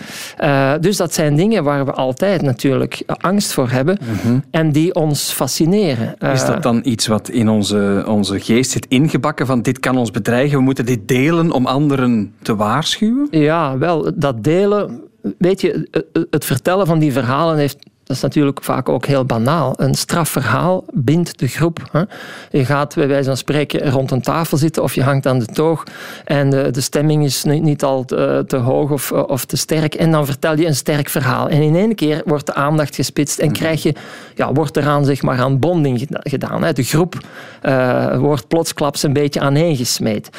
dus 0.81 0.97
dat 0.97 1.13
zijn 1.13 1.35
dingen 1.35 1.63
waar 1.63 1.85
we 1.85 1.91
altijd 1.91 2.41
natuurlijk 2.41 3.03
angst 3.05 3.53
voor 3.53 3.69
hebben 3.69 3.97
mm-hmm. 4.01 4.43
en 4.51 4.71
die 4.71 4.95
ons 4.95 5.31
fascineren. 5.31 6.15
Is 6.19 6.45
dat 6.45 6.63
dan 6.63 6.81
iets 6.83 7.07
wat 7.07 7.29
in 7.29 7.49
onze, 7.49 8.03
onze 8.07 8.39
geest 8.39 8.71
zit 8.71 8.85
ingebakken 8.89 9.45
van 9.45 9.61
dit 9.61 9.79
kan 9.79 9.97
ons 9.97 10.11
bedreigen, 10.11 10.57
we 10.57 10.63
moeten 10.63 10.85
dit 10.85 11.07
delen 11.07 11.51
om 11.51 11.65
anderen 11.65 12.33
te 12.41 12.55
waarschuwen? 12.55 13.27
Ja, 13.31 13.77
wel, 13.77 14.11
dat 14.15 14.43
delen 14.43 15.04
weet 15.37 15.61
je, 15.61 15.87
het 16.29 16.45
vertellen 16.45 16.87
van 16.87 16.99
die 16.99 17.11
verhalen 17.11 17.57
heeft 17.57 17.77
dat 18.05 18.15
is 18.15 18.21
natuurlijk 18.21 18.63
vaak 18.63 18.89
ook 18.89 19.05
heel 19.05 19.25
banaal. 19.25 19.73
Een 19.77 19.93
strafverhaal 19.93 20.83
bindt 20.93 21.39
de 21.39 21.47
groep. 21.47 21.89
Hè. 21.91 22.03
Je 22.49 22.65
gaat 22.65 22.95
bij 22.95 23.07
wijze 23.07 23.27
van 23.27 23.37
spreken 23.37 23.91
rond 23.91 24.11
een 24.11 24.21
tafel 24.21 24.57
zitten 24.57 24.83
of 24.83 24.95
je 24.95 25.03
hangt 25.03 25.27
aan 25.27 25.39
de 25.39 25.45
toog 25.45 25.83
en 26.25 26.49
de, 26.49 26.71
de 26.71 26.81
stemming 26.81 27.23
is 27.23 27.43
niet, 27.43 27.63
niet 27.63 27.83
al 27.83 28.05
te, 28.05 28.43
te, 28.47 28.57
hoog 28.57 28.91
of, 28.91 29.11
of 29.11 29.45
te 29.45 29.57
sterk 29.57 29.95
en 29.95 30.11
dan 30.11 30.25
vertel 30.25 30.57
je 30.57 30.65
een 30.65 30.75
sterk 30.75 31.09
verhaal. 31.09 31.49
En 31.49 31.61
in 31.61 31.75
één 31.75 31.95
keer 31.95 32.21
wordt 32.25 32.45
de 32.45 32.53
aandacht 32.53 32.95
gespitst 32.95 33.39
en 33.39 33.51
krijg 33.51 33.83
je, 33.83 33.95
ja, 34.35 34.53
wordt 34.53 34.77
eraan 34.77 35.05
zeg 35.05 35.21
maar, 35.21 35.39
aan 35.39 35.59
bonding 35.59 36.07
gedaan. 36.09 36.63
Hè. 36.63 36.73
De 36.73 36.83
groep 36.83 37.17
uh, 37.63 38.17
wordt 38.17 38.47
plotsklaps 38.47 39.03
een 39.03 39.13
beetje 39.13 39.39
aaneengesmeed. 39.39 40.29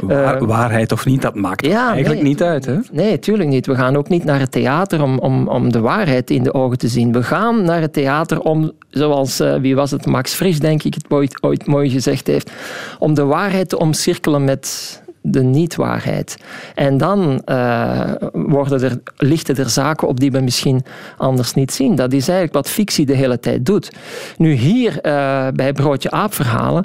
Waar, 0.00 0.42
uh, 0.42 0.48
waarheid 0.48 0.92
of 0.92 1.04
niet, 1.04 1.22
dat 1.22 1.34
maakt 1.34 1.66
ja, 1.66 1.90
eigenlijk 1.92 2.22
nee, 2.22 2.30
niet 2.30 2.42
uit. 2.42 2.66
Hè? 2.66 2.78
Nee, 2.92 3.18
tuurlijk 3.18 3.48
niet. 3.48 3.66
We 3.66 3.74
gaan 3.74 3.96
ook 3.96 4.08
niet 4.08 4.24
naar 4.24 4.40
het 4.40 4.52
theater 4.52 5.02
om, 5.02 5.18
om, 5.18 5.48
om 5.48 5.72
de 5.72 5.80
waarheid 5.80 6.30
in 6.30 6.42
de 6.42 6.54
ogen 6.54 6.78
te 6.78 6.88
zien 6.88 7.14
we 7.16 7.22
gaan 7.22 7.64
naar 7.64 7.80
het 7.80 7.92
theater 7.92 8.40
om, 8.40 8.72
zoals, 8.90 9.40
uh, 9.40 9.54
wie 9.54 9.74
was 9.74 9.90
het, 9.90 10.06
Max 10.06 10.34
Frisch, 10.34 10.58
denk 10.58 10.82
ik, 10.82 10.94
het 10.94 11.04
ooit, 11.08 11.42
ooit 11.42 11.66
mooi 11.66 11.90
gezegd 11.90 12.26
heeft, 12.26 12.50
om 12.98 13.14
de 13.14 13.24
waarheid 13.24 13.68
te 13.68 13.78
omcirkelen 13.78 14.44
met 14.44 15.00
de 15.32 15.42
niet-waarheid. 15.42 16.36
En 16.74 16.98
dan 16.98 17.42
uh, 17.46 18.12
worden 18.32 18.82
er, 18.82 19.00
lichten 19.16 19.56
er 19.56 19.70
zaken 19.70 20.08
op 20.08 20.20
die 20.20 20.30
we 20.30 20.40
misschien 20.40 20.84
anders 21.16 21.54
niet 21.54 21.72
zien. 21.72 21.94
Dat 21.94 22.12
is 22.12 22.28
eigenlijk 22.28 22.52
wat 22.52 22.68
fictie 22.68 23.06
de 23.06 23.14
hele 23.14 23.40
tijd 23.40 23.66
doet. 23.66 23.92
Nu 24.36 24.52
hier 24.52 24.92
uh, 24.92 25.46
bij 25.54 25.72
Broodje 25.72 26.10
Aap 26.10 26.34
verhalen 26.34 26.84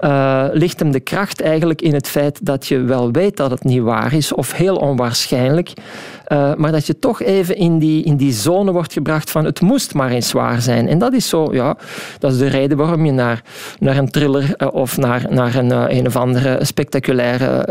uh, 0.00 0.44
ligt 0.52 0.78
hem 0.78 0.90
de 0.90 1.00
kracht 1.00 1.40
eigenlijk 1.40 1.82
in 1.82 1.94
het 1.94 2.08
feit 2.08 2.46
dat 2.46 2.66
je 2.66 2.80
wel 2.80 3.12
weet 3.12 3.36
dat 3.36 3.50
het 3.50 3.64
niet 3.64 3.82
waar 3.82 4.12
is 4.12 4.32
of 4.32 4.52
heel 4.52 4.76
onwaarschijnlijk. 4.76 5.72
Uh, 6.32 6.54
maar 6.54 6.72
dat 6.72 6.86
je 6.86 6.98
toch 6.98 7.22
even 7.22 7.56
in 7.56 7.78
die, 7.78 8.04
in 8.04 8.16
die 8.16 8.32
zone 8.32 8.72
wordt 8.72 8.92
gebracht 8.92 9.30
van 9.30 9.44
het 9.44 9.60
moest 9.60 9.94
maar 9.94 10.10
eens 10.10 10.32
waar 10.32 10.60
zijn. 10.60 10.88
En 10.88 10.98
dat 10.98 11.12
is 11.12 11.28
zo, 11.28 11.52
ja, 11.52 11.76
dat 12.18 12.32
is 12.32 12.38
de 12.38 12.46
reden 12.46 12.76
waarom 12.76 13.04
je 13.04 13.12
naar, 13.12 13.42
naar 13.78 13.96
een 13.96 14.10
thriller 14.10 14.54
uh, 14.58 14.68
of 14.72 14.96
naar, 14.96 15.26
naar 15.30 15.54
een, 15.54 15.70
uh, 15.70 15.84
een 15.88 16.06
of 16.06 16.16
andere 16.16 16.58
spectaculaire 16.64 17.66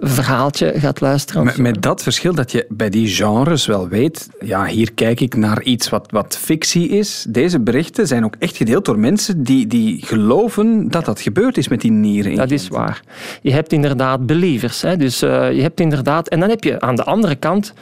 verhaaltje 0.00 0.72
gaat 0.76 1.00
luisteren. 1.00 1.44
Met, 1.44 1.56
met, 1.56 1.82
dat 1.82 2.02
verschil 2.02 2.34
dat 2.34 2.52
je 2.52 2.66
bij 2.68 2.90
die 2.90 3.08
genres 3.08 3.66
wel 3.66 3.88
weet, 3.88 4.28
ja, 4.40 4.66
hier 4.66 4.92
kijk 4.92 5.20
ik 5.20 5.36
naar 5.36 5.62
iets 5.62 5.88
wat, 5.88 6.06
wat 6.10 6.38
fictie 6.38 6.88
is. 6.88 7.26
Deze 7.28 7.60
berichten 7.60 8.06
zijn 8.06 8.24
ook 8.24 8.36
echt 8.38 8.56
gedeeld 8.56 8.84
door 8.84 8.98
mensen 8.98 9.42
die, 9.42 9.66
die 9.66 10.02
geloven 10.06 10.88
dat 10.90 11.04
dat 11.04 11.20
gebeurd 11.20 11.56
is 11.56 11.68
met 11.68 11.80
die 11.80 11.90
nieren. 11.90 12.36
Dat 12.36 12.50
is 12.50 12.68
waar. 12.68 13.02
Je 13.42 13.52
hebt 13.52 13.72
inderdaad 13.72 14.26
believers. 14.26 14.82
Hè? 14.82 14.96
Dus 14.96 15.18
je 15.18 15.58
hebt 15.60 15.80
inderdaad... 15.80 16.28
En 16.28 16.40
dan 16.40 16.48
heb 16.48 16.64
je 16.64 16.80
aan 16.80 16.96
de 16.96 17.04
andere 17.04 17.34
kant 17.34 17.72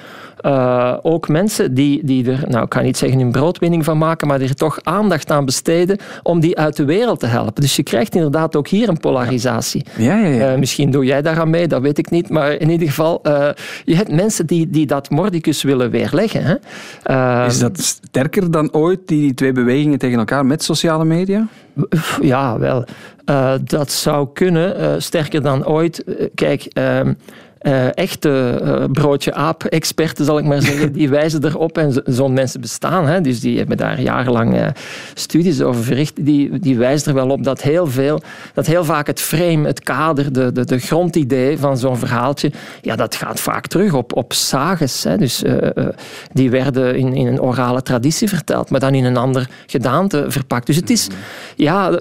uh, 0.42 0.96
ook 1.02 1.28
mensen 1.28 1.74
die, 1.74 2.04
die 2.04 2.30
er, 2.30 2.44
nou 2.48 2.64
ik 2.64 2.68
kan 2.68 2.82
niet 2.82 2.96
zeggen 2.96 3.20
een 3.20 3.30
broodwinning 3.30 3.84
van 3.84 3.98
maken, 3.98 4.28
maar 4.28 4.38
die 4.38 4.48
er 4.48 4.54
toch 4.54 4.78
aandacht 4.82 5.30
aan 5.30 5.44
besteden 5.44 5.98
om 6.22 6.40
die 6.40 6.58
uit 6.58 6.76
de 6.76 6.84
wereld 6.84 7.20
te 7.20 7.26
helpen. 7.26 7.62
Dus 7.62 7.76
je 7.76 7.82
krijgt 7.82 8.14
inderdaad 8.14 8.56
ook 8.56 8.68
hier 8.68 8.88
een 8.88 9.00
polarisatie. 9.00 9.84
Ja, 9.96 10.16
ja, 10.16 10.26
ja. 10.26 10.52
Uh, 10.52 10.58
misschien 10.58 10.90
doe 10.90 11.04
jij 11.04 11.22
daar 11.22 11.40
aan 11.40 11.50
mee, 11.50 11.68
dat 11.68 11.82
weet 11.82 11.98
ik 11.98 12.10
niet, 12.10 12.28
maar 12.28 12.52
in 12.52 12.70
ieder 12.70 12.88
geval, 12.88 13.20
uh, 13.22 13.48
je 13.84 13.96
hebt 13.96 14.12
mensen 14.12 14.46
die, 14.46 14.70
die 14.70 14.86
dat 14.86 15.10
mordicus 15.10 15.62
willen 15.62 15.90
weerleggen. 15.90 16.42
Hè? 16.44 17.46
Is 17.46 17.58
dat 17.58 17.80
sterker 17.80 18.50
dan 18.50 18.72
ooit, 18.72 19.00
die 19.06 19.34
twee 19.34 19.52
bewegingen 19.52 19.98
tegen 19.98 20.18
elkaar 20.18 20.46
met 20.46 20.62
sociale 20.62 21.04
media? 21.04 21.46
Ja, 22.20 22.58
wel. 22.58 22.84
dat 23.64 23.90
zou 23.90 24.28
kunnen, 24.32 25.02
sterker 25.02 25.42
dan 25.42 25.66
ooit. 25.66 26.04
kijk, 26.34 26.64
ehm, 26.64 27.12
uh, 27.62 27.96
echte 27.96 28.60
uh, 28.62 28.84
broodje 28.92 29.34
aap-experten, 29.34 30.24
zal 30.24 30.38
ik 30.38 30.44
maar 30.44 30.62
zeggen, 30.62 30.92
die 30.98 31.08
wijzen 31.08 31.44
erop. 31.44 31.78
En 31.78 32.02
zo'n 32.04 32.32
mensen 32.32 32.60
bestaan, 32.60 33.06
hè, 33.06 33.20
dus 33.20 33.40
die 33.40 33.58
hebben 33.58 33.76
daar 33.76 34.00
jarenlang 34.00 34.56
uh, 34.56 34.66
studies 35.14 35.62
over 35.62 35.82
verricht. 35.82 36.24
Die, 36.24 36.58
die 36.58 36.78
wijzen 36.78 37.08
er 37.08 37.14
wel 37.14 37.28
op 37.28 37.44
dat 37.44 37.62
heel 37.62 37.86
veel, 37.86 38.22
dat 38.54 38.66
heel 38.66 38.84
vaak 38.84 39.06
het 39.06 39.20
frame, 39.20 39.66
het 39.66 39.80
kader, 39.80 40.32
de, 40.32 40.52
de, 40.52 40.64
de 40.64 40.78
grondidee 40.78 41.58
van 41.58 41.78
zo'n 41.78 41.96
verhaaltje, 41.96 42.52
ja, 42.80 42.96
dat 42.96 43.14
gaat 43.14 43.40
vaak 43.40 43.66
terug 43.66 43.92
op, 43.94 44.16
op 44.16 44.32
sages. 44.32 45.04
Hè, 45.04 45.16
dus 45.16 45.42
die 46.32 46.50
werden 46.50 46.96
in, 46.96 47.14
in 47.14 47.26
een 47.26 47.40
orale 47.40 47.82
traditie 47.82 48.28
verteld, 48.28 48.70
maar 48.70 48.80
dan 48.80 48.94
in 48.94 49.04
een 49.04 49.16
ander 49.16 49.48
gedaante 49.66 50.24
verpakt. 50.28 50.66
Dus 50.66 50.76
het 50.76 50.90
is, 50.90 51.08
ja, 51.56 51.98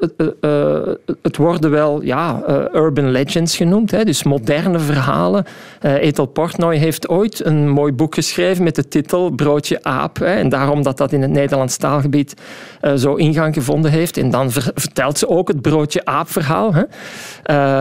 het 1.22 1.38
worden 1.38 1.72
wel 1.72 2.02
ja, 2.02 2.44
urban 2.74 3.12
legends 3.12 3.58
genoemd, 3.58 3.92
hè, 3.92 4.04
dus 4.04 4.24
moderne 4.24 4.80
verhalen 4.80 5.46
uh, 5.82 5.94
Ethel 5.94 6.26
Portnoy 6.26 6.76
heeft 6.76 7.10
ooit 7.10 7.46
een 7.46 7.70
mooi 7.70 7.94
boek 7.94 8.14
geschreven 8.14 8.64
met 8.64 8.76
de 8.76 8.88
titel 8.88 9.30
Broodje 9.30 9.84
Aap. 9.84 10.20
Hè, 10.20 10.26
en 10.26 10.50
daarom 10.50 10.84
dat 10.84 10.98
dat 10.98 11.12
in 11.12 11.22
het 11.22 11.32
Nederlands 11.32 11.78
taalgebied 11.78 12.34
uh, 12.82 12.94
zo 12.94 13.16
ingang 13.16 13.54
gevonden 13.54 13.92
heeft. 13.92 14.18
En 14.18 14.30
dan 14.30 14.52
ver 14.52 14.72
vertelt 14.76 15.18
ze 15.18 15.28
ook 15.28 15.48
het 15.48 15.62
Broodje 15.62 16.06
Aap 16.06 16.30
verhaal. 16.30 16.74
Hè. 16.74 16.82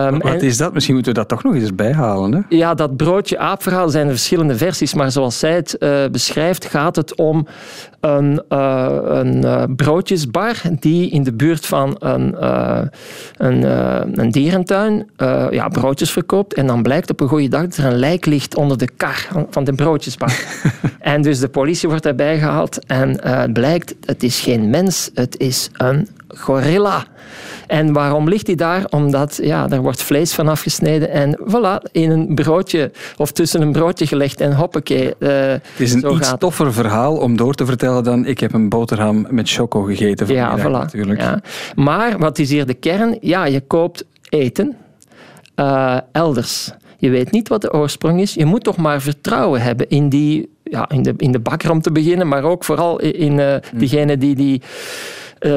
Um, 0.07 0.19
Wat 0.19 0.31
en, 0.31 0.41
is 0.41 0.57
dat? 0.57 0.73
Misschien 0.73 0.95
moeten 0.95 1.13
we 1.13 1.19
dat 1.19 1.27
toch 1.27 1.43
nog 1.43 1.53
eens 1.53 1.75
bijhalen. 1.75 2.33
Hè? 2.33 2.39
Ja, 2.49 2.73
dat 2.73 2.97
Broodje 2.97 3.37
Aap 3.37 3.63
verhaal 3.63 3.89
zijn 3.89 4.05
er 4.05 4.11
verschillende 4.11 4.57
versies. 4.57 4.93
Maar 4.93 5.11
zoals 5.11 5.39
zij 5.39 5.55
het 5.55 5.75
uh, 5.79 6.05
beschrijft, 6.11 6.65
gaat 6.65 6.95
het 6.95 7.15
om 7.15 7.47
een, 8.01 8.41
een 9.17 9.75
broodjesbar 9.75 10.55
die 10.79 11.09
in 11.09 11.23
de 11.23 11.33
buurt 11.33 11.65
van 11.65 11.95
een, 11.99 12.45
een, 13.37 13.63
een 14.19 14.31
dierentuin 14.31 15.09
ja, 15.51 15.67
broodjes 15.67 16.11
verkoopt. 16.11 16.53
En 16.53 16.67
dan 16.67 16.83
blijkt 16.83 17.09
op 17.09 17.19
een 17.19 17.27
goede 17.27 17.47
dag 17.47 17.61
dat 17.61 17.77
er 17.77 17.85
een 17.85 17.99
lijk 17.99 18.25
ligt 18.25 18.55
onder 18.55 18.77
de 18.77 18.89
kar 18.97 19.27
van 19.49 19.63
de 19.63 19.73
broodjesbar. 19.73 20.33
en 20.99 21.21
dus 21.21 21.39
de 21.39 21.49
politie 21.49 21.89
wordt 21.89 22.05
erbij 22.05 22.39
gehaald 22.39 22.85
en 22.85 23.27
het 23.27 23.53
blijkt, 23.53 23.95
het 24.05 24.23
is 24.23 24.39
geen 24.39 24.69
mens, 24.69 25.11
het 25.13 25.39
is 25.39 25.69
een 25.73 26.07
gorilla. 26.27 27.05
En 27.71 27.93
waarom 27.93 28.29
ligt 28.29 28.47
hij 28.47 28.55
daar? 28.55 28.85
Omdat 28.89 29.39
ja, 29.43 29.69
er 29.69 29.81
wordt 29.81 30.03
vlees 30.03 30.33
van 30.33 30.47
afgesneden 30.47 31.09
en 31.09 31.39
voilà, 31.39 31.91
in 31.91 32.11
een 32.11 32.35
broodje 32.35 32.91
of 33.17 33.31
tussen 33.31 33.61
een 33.61 33.71
broodje 33.71 34.07
gelegd 34.07 34.41
en 34.41 34.55
hoppakee. 34.55 35.13
Uh, 35.19 35.29
het 35.29 35.61
is 35.77 35.93
een 35.93 36.13
iets 36.13 36.33
toffer 36.37 36.73
verhaal 36.73 37.17
om 37.17 37.37
door 37.37 37.53
te 37.53 37.65
vertellen 37.65 38.03
dan 38.03 38.25
ik 38.25 38.39
heb 38.39 38.53
een 38.53 38.69
boterham 38.69 39.27
met 39.29 39.49
choco 39.49 39.81
gegeten 39.81 40.27
vanmiddag 40.27 40.57
ja, 40.57 40.67
voilà, 40.67 40.71
natuurlijk. 40.71 41.21
Ja. 41.21 41.41
Maar 41.75 42.17
wat 42.17 42.39
is 42.39 42.49
hier 42.49 42.65
de 42.65 42.73
kern? 42.73 43.17
Ja, 43.21 43.45
je 43.45 43.61
koopt 43.61 44.05
eten 44.29 44.75
uh, 45.55 45.97
elders. 46.11 46.71
Je 46.97 47.09
weet 47.09 47.31
niet 47.31 47.47
wat 47.47 47.61
de 47.61 47.73
oorsprong 47.73 48.21
is. 48.21 48.33
Je 48.33 48.45
moet 48.45 48.63
toch 48.63 48.77
maar 48.77 49.01
vertrouwen 49.01 49.61
hebben 49.61 49.89
in, 49.89 50.09
die, 50.09 50.49
ja, 50.63 50.89
in, 50.89 51.03
de, 51.03 51.13
in 51.17 51.31
de 51.31 51.39
bakker 51.39 51.71
om 51.71 51.81
te 51.81 51.91
beginnen, 51.91 52.27
maar 52.27 52.43
ook 52.43 52.63
vooral 52.63 52.99
in 52.99 53.37
uh, 53.37 53.55
diegene 53.73 54.17
die 54.17 54.35
die 54.35 54.61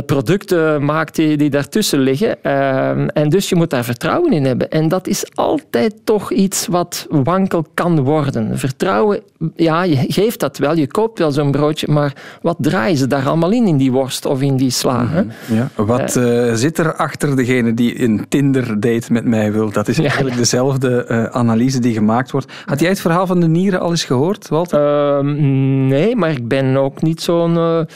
producten 0.07 0.85
maakt 0.85 1.15
die, 1.15 1.37
die 1.37 1.51
daartussen 1.51 1.99
liggen. 1.99 2.37
Uh, 2.43 2.89
en 2.91 3.29
dus 3.29 3.49
je 3.49 3.55
moet 3.55 3.71
daar 3.71 3.85
vertrouwen 3.85 4.33
in 4.33 4.45
hebben. 4.45 4.71
En 4.71 4.89
dat 4.89 5.07
is 5.07 5.25
altijd 5.35 5.95
toch 6.05 6.33
iets 6.33 6.67
wat 6.67 7.07
wankel 7.11 7.67
kan 7.75 8.01
worden. 8.01 8.59
Vertrouwen, 8.59 9.21
ja, 9.57 9.83
je 9.83 9.97
geeft 10.09 10.41
dat 10.41 10.59
wel. 10.59 10.77
Je 10.77 10.87
koopt 10.87 11.19
wel 11.19 11.33
zo'n 11.33 11.51
broodje, 11.51 11.87
maar 11.91 12.13
wat 12.43 12.57
draaien 12.61 12.97
ze 12.97 13.07
daar 13.07 13.27
allemaal 13.27 13.53
in, 13.53 13.67
in 13.67 13.77
die 13.77 13.93
worst 13.93 14.27
of 14.27 14.41
in 14.41 14.57
die 14.57 14.71
sla? 14.71 15.03
Mm 15.03 15.33
ja. 15.47 15.71
Wat 15.75 16.17
uh, 16.17 16.55
zit 16.55 16.79
er 16.79 16.95
achter 16.95 17.37
degene 17.37 17.75
die 17.75 18.03
een 18.03 18.27
Tinder-date 18.29 19.13
met 19.13 19.25
mij 19.25 19.53
wil? 19.53 19.71
Dat 19.71 19.89
is 19.89 19.99
eigenlijk 19.99 20.37
dezelfde 20.37 21.07
uh, 21.09 21.25
analyse 21.25 21.79
die 21.79 21.93
gemaakt 21.93 22.31
wordt. 22.31 22.53
Had 22.65 22.81
jij 22.81 22.89
het 22.89 23.01
verhaal 23.01 23.27
van 23.27 23.41
de 23.41 23.49
nieren 23.49 23.81
al 23.81 23.91
eens 23.91 24.05
gehoord, 24.05 24.49
Walter? 24.49 25.17
Ehm, 25.17 25.87
nee, 25.87 26.17
maar 26.17 26.31
ik 26.31 26.49
ben 26.49 26.77
ook 26.77 27.03
niet 27.03 27.23
zo'n 27.23 27.87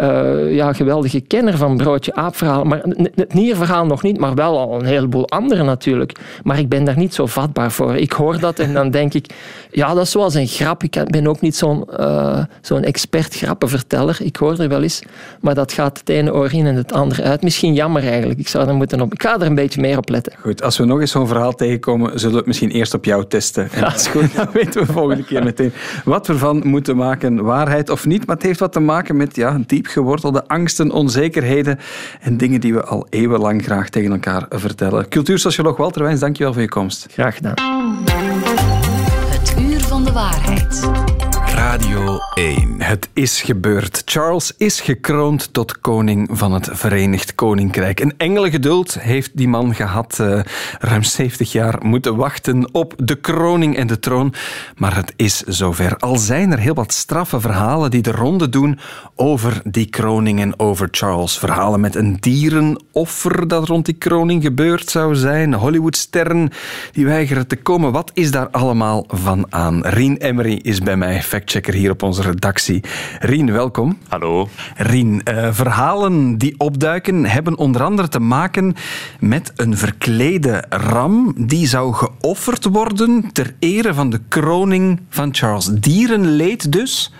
uh, 0.00 0.08
uh, 0.08 0.54
ja, 0.54 0.72
geweldige 0.72 1.20
kenner 1.20 1.56
van 1.56 1.76
broodje 1.76 2.14
aapverhaal. 2.14 2.64
Maar 2.64 2.82
het 3.14 3.34
nierverhaal 3.34 3.86
nog 3.86 4.02
niet, 4.02 4.18
maar 4.18 4.34
wel 4.34 4.58
al 4.58 4.78
een 4.78 4.84
heleboel 4.84 5.28
andere 5.28 5.62
natuurlijk. 5.62 6.18
Maar 6.42 6.58
ik 6.58 6.68
ben 6.68 6.84
daar 6.84 6.98
niet 6.98 7.14
zo 7.14 7.26
vatbaar 7.26 7.72
voor. 7.72 7.96
Ik 7.96 8.12
hoor 8.12 8.38
dat 8.38 8.58
en 8.58 8.72
dan 8.72 8.90
denk 8.90 9.14
ik, 9.14 9.26
ja, 9.70 9.94
dat 9.94 10.04
is 10.04 10.10
zoals 10.10 10.34
een 10.34 10.46
grap. 10.46 10.82
Ik 10.82 11.04
ben 11.04 11.26
ook 11.26 11.40
niet 11.40 11.56
zo'n 11.56 11.88
uh, 12.00 12.44
zo'n 12.60 12.82
expert 12.82 13.34
grappenverteller. 13.34 14.18
Ik 14.22 14.36
hoor 14.36 14.58
er 14.58 14.68
wel 14.68 14.82
eens, 14.82 15.02
maar 15.40 15.54
dat 15.54 15.72
gaat 15.72 15.98
het 15.98 16.08
ene 16.08 16.34
oor 16.34 16.52
in 16.52 16.66
en 16.66 16.74
het 16.74 16.92
andere 16.92 17.22
uit. 17.22 17.42
Misschien 17.42 17.74
jammer 17.74 18.02
eigenlijk. 18.02 18.40
Ik, 18.40 18.48
zou 18.48 18.68
er 18.68 18.74
moeten 18.74 19.00
op, 19.00 19.12
ik 19.12 19.22
ga 19.22 19.34
er 19.34 19.46
een 19.46 19.54
beetje 19.54 19.80
meer 19.80 19.98
op 19.98 20.08
letten. 20.08 20.32
Goed, 20.40 20.62
als 20.62 20.78
we 20.78 20.84
nog 20.84 21.00
eens 21.00 21.10
zo'n 21.10 21.26
verhaal 21.26 21.54
tegenkomen, 21.54 22.10
zullen 22.14 22.30
we 22.30 22.38
het 22.38 22.46
misschien 22.46 22.70
eerst 22.70 22.94
op 22.94 23.04
jou 23.04 23.26
testen. 23.26 23.70
En 23.70 23.80
dat 23.90 23.94
is 23.94 24.06
goed, 24.06 24.34
dan 24.36 24.48
weten 24.52 24.86
we 24.86 24.92
volgende 24.92 25.24
keer 25.24 25.44
meteen 25.44 25.72
wat 26.04 26.26
we 26.26 26.32
ervan 26.32 26.62
moeten 26.64 26.96
maken. 26.96 27.42
Waarheid 27.42 27.90
of 27.90 28.06
niet, 28.06 28.26
maar 28.26 28.36
het 28.36 28.44
heeft 28.44 28.60
wat 28.60 28.72
te 28.72 28.80
maken 28.80 29.16
met 29.16 29.36
ja, 29.36 29.58
diep 29.66 29.87
gewortelde 29.88 30.48
angsten, 30.48 30.90
onzekerheden 30.90 31.78
en 32.20 32.36
dingen 32.36 32.60
die 32.60 32.74
we 32.74 32.84
al 32.84 33.06
eeuwenlang 33.10 33.62
graag 33.62 33.88
tegen 33.88 34.12
elkaar 34.12 34.46
vertellen. 34.48 35.08
Cultuursocioloog 35.08 35.76
Walter 35.76 36.02
Wijns, 36.02 36.20
dankjewel 36.20 36.52
voor 36.52 36.62
je 36.62 36.68
komst. 36.68 37.06
Graag 37.10 37.34
gedaan. 37.34 37.54
Het 39.28 39.54
uur 39.60 39.80
van 39.80 40.04
de 40.04 40.12
waarheid. 40.12 41.16
Radio 41.58 42.18
1. 42.34 42.82
Het 42.82 43.08
is 43.12 43.42
gebeurd. 43.42 44.02
Charles 44.04 44.52
is 44.56 44.80
gekroond 44.80 45.52
tot 45.52 45.80
koning 45.80 46.28
van 46.32 46.52
het 46.52 46.68
Verenigd 46.72 47.34
Koninkrijk. 47.34 48.00
Een 48.00 48.14
engelengeduld 48.16 49.00
heeft 49.00 49.30
die 49.34 49.48
man 49.48 49.74
gehad. 49.74 50.18
Uh, 50.20 50.40
ruim 50.78 51.02
70 51.02 51.52
jaar 51.52 51.78
moeten 51.80 52.16
wachten 52.16 52.74
op 52.74 52.94
de 52.96 53.14
kroning 53.14 53.76
en 53.76 53.86
de 53.86 53.98
troon. 53.98 54.34
Maar 54.76 54.96
het 54.96 55.12
is 55.16 55.42
zover. 55.42 55.96
Al 55.96 56.16
zijn 56.16 56.52
er 56.52 56.58
heel 56.58 56.74
wat 56.74 56.92
straffe 56.92 57.40
verhalen 57.40 57.90
die 57.90 58.02
de 58.02 58.12
ronde 58.12 58.48
doen 58.48 58.78
over 59.14 59.60
die 59.64 59.86
kroning 59.86 60.40
en 60.40 60.58
over 60.58 60.88
Charles. 60.90 61.38
Verhalen 61.38 61.80
met 61.80 61.94
een 61.94 62.16
dierenoffer 62.20 63.48
dat 63.48 63.68
rond 63.68 63.84
die 63.84 63.94
kroning 63.94 64.42
gebeurd 64.42 64.90
zou 64.90 65.14
zijn. 65.14 65.54
Hollywoodsterren 65.54 66.50
die 66.92 67.06
weigeren 67.06 67.46
te 67.46 67.56
komen. 67.56 67.92
Wat 67.92 68.10
is 68.14 68.30
daar 68.30 68.48
allemaal 68.48 69.04
van 69.08 69.46
aan? 69.50 69.86
Rien 69.86 70.16
Emery 70.16 70.60
is 70.62 70.80
bij 70.80 70.96
mij 70.96 71.22
factchecker 71.48 71.80
hier 71.80 71.90
op 71.90 72.02
onze 72.02 72.22
redactie. 72.22 72.82
Rien, 73.18 73.52
welkom. 73.52 73.98
Hallo. 74.08 74.48
Rien, 74.76 75.20
uh, 75.24 75.48
verhalen 75.52 76.38
die 76.38 76.54
opduiken 76.58 77.24
hebben 77.24 77.56
onder 77.56 77.82
andere 77.82 78.08
te 78.08 78.18
maken 78.18 78.74
met 79.20 79.52
een 79.56 79.76
verklede 79.76 80.64
ram 80.68 81.34
die 81.36 81.66
zou 81.66 81.94
geofferd 81.94 82.64
worden 82.64 83.32
ter 83.32 83.54
ere 83.58 83.94
van 83.94 84.10
de 84.10 84.20
kroning 84.28 85.00
van 85.08 85.34
Charles. 85.34 85.66
Dierenleed 85.66 86.72
dus 86.72 87.12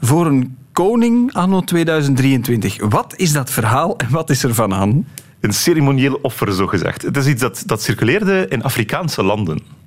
voor 0.00 0.26
een 0.26 0.56
koning 0.72 1.32
anno 1.32 1.60
2023. 1.60 2.76
Wat 2.88 3.14
is 3.16 3.32
dat 3.32 3.50
verhaal 3.50 3.96
en 3.96 4.10
wat 4.10 4.30
is 4.30 4.42
er 4.42 4.54
van 4.54 4.74
aan? 4.74 5.06
Een 5.40 5.52
ceremonieel 5.52 6.18
offer, 6.22 6.52
zo 6.52 6.66
gezegd. 6.66 7.02
Het 7.02 7.16
is 7.16 7.26
iets 7.26 7.40
dat, 7.40 7.62
dat 7.66 7.82
circuleerde 7.82 8.46
in 8.48 8.62
Afrikaanse 8.62 9.22
landen 9.22 9.83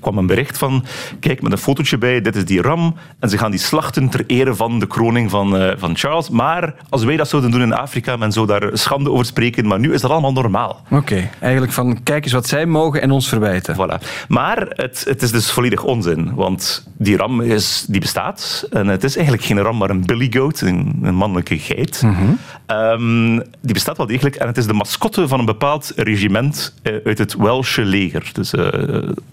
kwam 0.00 0.18
een 0.18 0.26
bericht 0.26 0.58
van, 0.58 0.84
kijk, 1.20 1.42
met 1.42 1.52
een 1.52 1.58
fotootje 1.58 1.98
bij, 1.98 2.20
dit 2.20 2.36
is 2.36 2.44
die 2.44 2.62
ram. 2.62 2.94
En 3.18 3.28
ze 3.28 3.38
gaan 3.38 3.50
die 3.50 3.60
slachten 3.60 4.08
ter 4.08 4.24
ere 4.26 4.54
van 4.54 4.78
de 4.78 4.86
kroning 4.86 5.30
van, 5.30 5.62
uh, 5.62 5.70
van 5.76 5.96
Charles. 5.96 6.30
Maar 6.30 6.74
als 6.88 7.04
wij 7.04 7.16
dat 7.16 7.28
zouden 7.28 7.50
doen 7.50 7.62
in 7.62 7.72
Afrika, 7.72 8.16
men 8.16 8.32
zou 8.32 8.46
daar 8.46 8.70
schande 8.72 9.10
over 9.10 9.24
spreken. 9.24 9.66
Maar 9.66 9.78
nu 9.78 9.92
is 9.92 10.00
dat 10.00 10.10
allemaal 10.10 10.32
normaal. 10.32 10.82
Oké, 10.90 11.30
eigenlijk 11.40 11.72
van, 11.72 12.02
kijk 12.02 12.24
eens 12.24 12.32
wat 12.32 12.46
zij 12.46 12.66
mogen 12.66 13.02
en 13.02 13.10
ons 13.10 13.28
verwijten. 13.28 13.74
Voilà. 13.74 14.26
Maar 14.28 14.66
het, 14.68 15.04
het 15.08 15.22
is 15.22 15.30
dus 15.30 15.50
volledig 15.50 15.84
onzin. 15.84 16.34
Want 16.34 16.86
die 16.98 17.16
ram 17.16 17.40
is, 17.40 17.84
die 17.88 18.00
bestaat. 18.00 18.66
En 18.70 18.86
het 18.86 19.04
is 19.04 19.16
eigenlijk 19.16 19.46
geen 19.46 19.60
ram, 19.60 19.76
maar 19.76 19.90
een 19.90 20.06
billy 20.06 20.32
goat, 20.32 20.60
een, 20.60 20.98
een 21.02 21.14
mannelijke 21.14 21.58
geit. 21.58 22.02
Mm 22.02 22.38
um, 22.66 23.36
die 23.60 23.72
bestaat 23.72 23.96
wel 23.96 24.06
degelijk. 24.06 24.34
En 24.34 24.46
het 24.46 24.56
is 24.56 24.66
de 24.66 24.72
mascotte 24.72 25.28
van 25.28 25.38
een 25.38 25.44
bepaald 25.44 25.92
regiment 25.96 26.74
uh, 26.82 26.96
uit 27.04 27.18
het 27.18 27.36
Welsche 27.36 27.84
leger. 27.84 28.30
Dus 28.32 28.54
uh, 28.54 28.62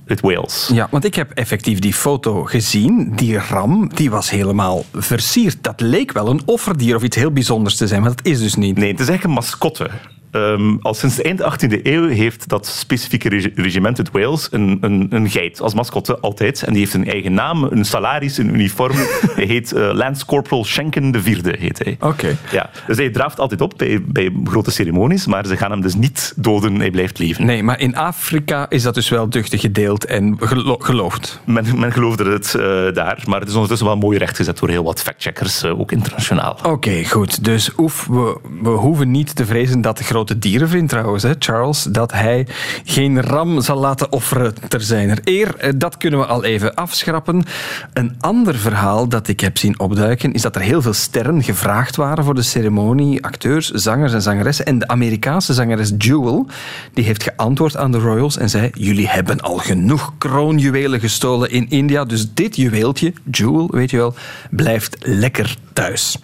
uit 0.08 0.22
Wales. 0.22 0.43
Ja, 0.74 0.88
want 0.92 1.06
ik 1.06 1.16
heb 1.16 1.32
effectief 1.32 1.80
die 1.80 1.94
foto 1.94 2.44
gezien. 2.44 3.12
Die 3.16 3.38
ram, 3.38 3.90
die 3.96 4.10
was 4.10 4.30
helemaal 4.30 4.86
versierd. 4.94 5.58
Dat 5.62 5.82
leek 5.82 6.12
wel 6.12 6.28
een 6.28 6.42
offerdier 6.46 6.96
of 6.96 7.04
iets 7.04 7.16
heel 7.16 7.32
bijzonders 7.32 7.76
te 7.76 7.88
zijn, 7.88 8.02
maar 8.02 8.16
dat 8.16 8.26
is 8.26 8.40
dus 8.40 8.56
niet. 8.56 8.78
Nee, 8.78 8.92
het 8.92 9.00
is 9.00 9.08
eigenlijk 9.08 9.24
een 9.24 9.44
mascotte. 9.44 9.90
Um, 10.36 10.78
al 10.82 10.94
sinds 10.94 11.16
de 11.16 11.24
eind 11.24 11.42
18e 11.42 11.82
eeuw 11.84 12.08
heeft 12.08 12.50
dat 12.50 12.66
specifieke 12.66 13.30
regiment 13.56 13.98
uit 13.98 14.12
Wales 14.12 14.48
een, 14.52 14.78
een, 14.82 15.08
een, 15.10 15.30
geit 15.30 15.62
als 15.62 15.74
mascotte 15.74 16.20
altijd. 16.20 16.64
En 16.64 16.72
die 16.72 16.82
heeft 16.82 16.94
een 16.94 17.08
eigen 17.08 17.34
naam, 17.34 17.64
een 17.64 17.86
salaris, 17.86 18.38
een 18.38 18.54
uniform. 18.54 18.96
hij 19.36 19.46
heet 19.46 19.74
uh, 19.74 19.94
Lance 19.94 20.26
Corporal 20.26 20.64
Schenken 20.64 21.16
IV, 21.16 21.58
heet 21.60 21.84
hij. 21.84 21.98
Oké. 22.00 22.38
Ja, 22.52 22.70
dus 22.88 22.98
hij 22.98 23.10
draaft 23.10 23.40
altijd 23.40 23.62
op 23.62 23.74
bij, 23.78 24.02
bij 24.06 24.32
grote 24.44 24.72
ceremonies, 24.72 25.26
maar 25.26 25.46
ze 25.46 25.58
gaan 25.58 25.72
hem 25.72 25.82
dus 25.82 25.96
niet 25.96 26.34
doden, 26.36 26.76
hij 26.76 26.92
blijft 26.92 27.20
leven. 27.20 27.46
Nee, 27.46 27.64
maar 27.64 27.80
in 27.80 27.96
Afrika 27.96 28.70
is 28.70 28.84
dat 28.84 28.94
dus 28.94 29.10
wel 29.10 29.30
duchtig 29.30 29.62
gedeeld 29.62 30.06
en 30.06 30.38
gelo 30.40 30.76
geloofd. 30.80 31.42
Men, 31.46 31.80
men 31.80 31.92
geloofde 31.92 32.30
het 32.32 32.54
uh, 32.58 32.64
daar, 32.94 33.24
maar 33.26 33.40
het 33.40 33.50
is 33.50 33.54
ondertussen 33.54 33.88
wel 33.88 33.98
mooi 33.98 34.18
rechtgezet 34.18 34.60
door 34.60 34.70
heel 34.70 34.84
wat 34.84 35.02
factcheckers, 35.02 35.64
uh, 35.64 35.80
ook 35.80 35.92
internationaal. 35.92 36.58
Oké, 36.64 37.06
goed. 37.06 37.44
Dus 37.44 37.72
oef, 37.78 38.08
we, 38.08 38.38
we 38.62 38.70
hoeven 38.70 39.12
niet 39.12 39.36
te 39.36 39.46
vrezen 39.46 39.82
dat 39.82 39.98
de 39.98 40.04
grote 40.04 40.23
grote 40.24 40.48
dierenvriend 40.48 40.90
trouwens, 40.90 41.24
hè, 41.24 41.32
Charles, 41.40 41.84
dat 41.84 42.12
hij 42.12 42.48
geen 42.84 43.22
ram 43.22 43.62
zal 43.62 43.78
laten 43.78 44.12
offeren 44.12 44.54
ter 44.68 44.82
zijner 44.82 45.20
eer. 45.24 45.56
Eh, 45.56 45.72
dat 45.76 45.98
kunnen 45.98 46.20
we 46.20 46.26
al 46.26 46.44
even 46.44 46.76
afschrappen. 46.76 47.44
Een 47.94 48.16
ander 48.20 48.56
verhaal 48.56 49.08
dat 49.08 49.28
ik 49.28 49.40
heb 49.40 49.58
zien 49.58 49.80
opduiken 49.80 50.34
is 50.34 50.42
dat 50.42 50.56
er 50.56 50.62
heel 50.62 50.82
veel 50.82 50.94
sterren 50.94 51.44
gevraagd 51.44 51.96
waren 51.96 52.24
voor 52.24 52.36
de 52.36 52.42
ceremonie. 52.42 53.24
Acteurs, 53.24 53.70
zangers 53.70 54.14
en 54.14 54.22
zangeressen. 54.22 54.66
En 54.66 54.80
de 54.80 54.88
Amerikaanse 54.88 55.54
zangeres 55.54 55.92
Jewel 55.98 56.48
die 56.94 57.04
heeft 57.04 57.24
geantwoord 57.24 57.78
aan 57.78 57.92
de 57.92 58.00
royals 58.00 58.38
en 58.38 58.50
zei 58.50 58.70
jullie 58.74 59.08
hebben 59.08 59.40
al 59.40 59.58
genoeg 59.58 60.14
kroonjuwelen 60.18 61.00
gestolen 61.00 61.52
in 61.52 61.70
India, 61.70 62.06
dus 62.06 62.34
dit 62.34 62.56
juweeltje, 62.56 63.14
Jewel, 63.32 63.72
weet 63.72 63.90
je 63.90 63.98
wel, 63.98 64.14
blijft 64.50 64.98
lekker 65.00 65.58
thuis. 65.74 66.18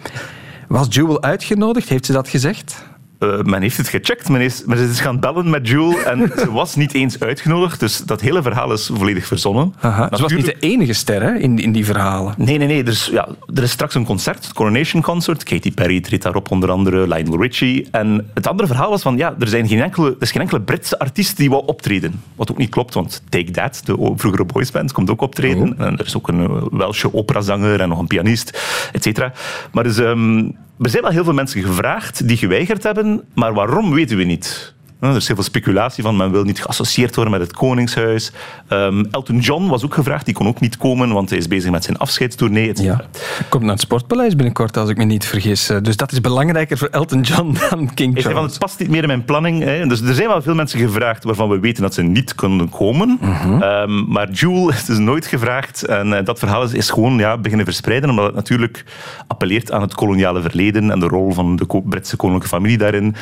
Was 0.68 0.86
Jewel 0.90 1.22
uitgenodigd? 1.22 1.88
Heeft 1.88 2.06
ze 2.06 2.12
dat 2.12 2.28
gezegd? 2.28 2.88
Uh, 3.20 3.42
men 3.42 3.62
heeft 3.62 3.76
het 3.76 3.88
gecheckt, 3.88 4.28
men 4.28 4.40
is, 4.40 4.62
men 4.66 4.78
is 4.78 5.00
gaan 5.00 5.20
bellen 5.20 5.50
met 5.50 5.68
Jewel 5.68 5.98
en 5.98 6.32
ze 6.38 6.52
was 6.52 6.74
niet 6.74 6.94
eens 6.94 7.20
uitgenodigd. 7.20 7.80
Dus 7.80 7.98
dat 7.98 8.20
hele 8.20 8.42
verhaal 8.42 8.72
is 8.72 8.90
volledig 8.92 9.26
verzonnen. 9.26 9.74
Aha, 9.80 10.08
ze 10.16 10.22
was 10.22 10.32
niet 10.32 10.44
de 10.44 10.56
enige 10.60 10.92
ster 10.92 11.22
hè, 11.22 11.34
in, 11.34 11.58
in 11.58 11.72
die 11.72 11.84
verhalen. 11.84 12.34
Nee, 12.36 12.58
nee, 12.58 12.66
nee. 12.66 12.84
Dus, 12.84 13.06
ja, 13.06 13.28
er 13.54 13.62
is 13.62 13.70
straks 13.70 13.94
een 13.94 14.04
concert, 14.04 14.44
het 14.44 14.52
Coronation 14.52 15.02
Concert. 15.02 15.42
Katy 15.42 15.72
Perry 15.72 16.00
treedt 16.00 16.22
daarop 16.22 16.50
onder 16.50 16.70
andere, 16.70 17.08
Lionel 17.08 17.42
Richie. 17.42 17.88
En 17.90 18.30
het 18.34 18.46
andere 18.46 18.68
verhaal 18.68 18.90
was 18.90 19.02
van, 19.02 19.16
ja, 19.16 19.34
er, 19.38 19.48
zijn 19.48 19.68
geen 19.68 19.82
enkele, 19.82 20.06
er 20.06 20.16
is 20.20 20.30
geen 20.30 20.42
enkele 20.42 20.60
Britse 20.60 20.98
artiest 20.98 21.36
die 21.36 21.50
wou 21.50 21.66
optreden. 21.66 22.22
Wat 22.36 22.50
ook 22.50 22.58
niet 22.58 22.70
klopt, 22.70 22.94
want 22.94 23.22
Take 23.28 23.50
That, 23.50 23.82
de 23.84 24.12
vroegere 24.16 24.44
boysband, 24.44 24.92
komt 24.92 25.10
ook 25.10 25.20
optreden. 25.20 25.72
Oh. 25.72 25.86
En 25.86 25.98
er 25.98 26.06
is 26.06 26.16
ook 26.16 26.28
een 26.28 26.40
eh, 26.40 26.62
Welsche 26.70 27.14
operazanger 27.14 27.80
en 27.80 27.88
nog 27.88 27.98
een 27.98 28.06
pianist, 28.06 28.58
et 28.92 29.02
cetera. 29.02 29.32
Maar 29.72 29.84
dus... 29.84 29.98
Um, 29.98 30.56
er 30.80 30.90
zijn 30.90 31.02
wel 31.02 31.12
heel 31.12 31.24
veel 31.24 31.32
mensen 31.32 31.62
gevraagd 31.62 32.28
die 32.28 32.36
geweigerd 32.36 32.82
hebben, 32.82 33.24
maar 33.34 33.54
waarom 33.54 33.94
weten 33.94 34.16
we 34.16 34.24
niet. 34.24 34.74
Er 35.00 35.16
is 35.16 35.26
heel 35.26 35.36
veel 35.36 35.44
speculatie 35.44 36.02
van, 36.02 36.16
men 36.16 36.30
wil 36.30 36.44
niet 36.44 36.62
geassocieerd 36.62 37.14
worden 37.14 37.32
met 37.32 37.42
het 37.42 37.56
Koningshuis. 37.56 38.32
Um, 38.68 39.06
Elton 39.10 39.38
John 39.38 39.66
was 39.66 39.84
ook 39.84 39.94
gevraagd, 39.94 40.24
die 40.24 40.34
kon 40.34 40.46
ook 40.46 40.60
niet 40.60 40.76
komen, 40.76 41.12
want 41.12 41.30
hij 41.30 41.38
is 41.38 41.48
bezig 41.48 41.70
met 41.70 41.84
zijn 41.84 41.98
afscheidstournee. 41.98 42.82
Ja. 42.82 43.00
Komt 43.48 43.62
naar 43.62 43.72
het 43.72 43.80
Sportpaleis 43.80 44.36
binnenkort, 44.36 44.76
als 44.76 44.90
ik 44.90 44.96
me 44.96 45.04
niet 45.04 45.24
vergis. 45.24 45.68
Eh, 45.68 45.76
dus 45.82 45.96
dat 45.96 46.12
is 46.12 46.20
belangrijker 46.20 46.78
voor 46.78 46.88
Elton 46.88 47.20
John 47.20 47.56
dan 47.70 47.94
King 47.94 48.14
Charles. 48.14 48.38
Van, 48.38 48.44
het 48.44 48.58
past 48.58 48.78
niet 48.78 48.88
meer 48.88 49.02
in 49.02 49.06
mijn 49.06 49.24
planning. 49.24 49.62
Hè. 49.62 49.86
Dus 49.86 50.00
er 50.00 50.14
zijn 50.14 50.28
wel 50.28 50.42
veel 50.42 50.54
mensen 50.54 50.78
gevraagd 50.78 51.24
waarvan 51.24 51.48
we 51.48 51.58
weten 51.58 51.82
dat 51.82 51.94
ze 51.94 52.02
niet 52.02 52.34
kunnen 52.34 52.68
komen. 52.68 53.18
Mhm. 53.20 53.62
um, 53.62 54.04
maar 54.08 54.30
Jewel 54.30 54.70
is 54.72 54.84
dus 54.84 54.98
nooit 54.98 55.26
gevraagd. 55.26 55.84
En 55.84 56.06
uh, 56.06 56.18
dat 56.24 56.38
verhaal 56.38 56.62
is, 56.62 56.72
is, 56.72 56.90
gewoon 56.90 57.18
ja, 57.18 57.38
beginnen 57.38 57.66
verspreiden, 57.66 58.10
omdat 58.10 58.26
het 58.26 58.34
natuurlijk 58.34 58.84
appelleert 59.26 59.72
aan 59.72 59.82
het 59.82 59.94
koloniale 59.94 60.42
verleden 60.42 60.90
en 60.90 61.00
de 61.00 61.06
rol 61.06 61.32
van 61.32 61.56
de 61.56 61.82
Britse 61.84 62.16
koninklijke 62.16 62.56
familie 62.56 62.78
daarin 62.78 63.16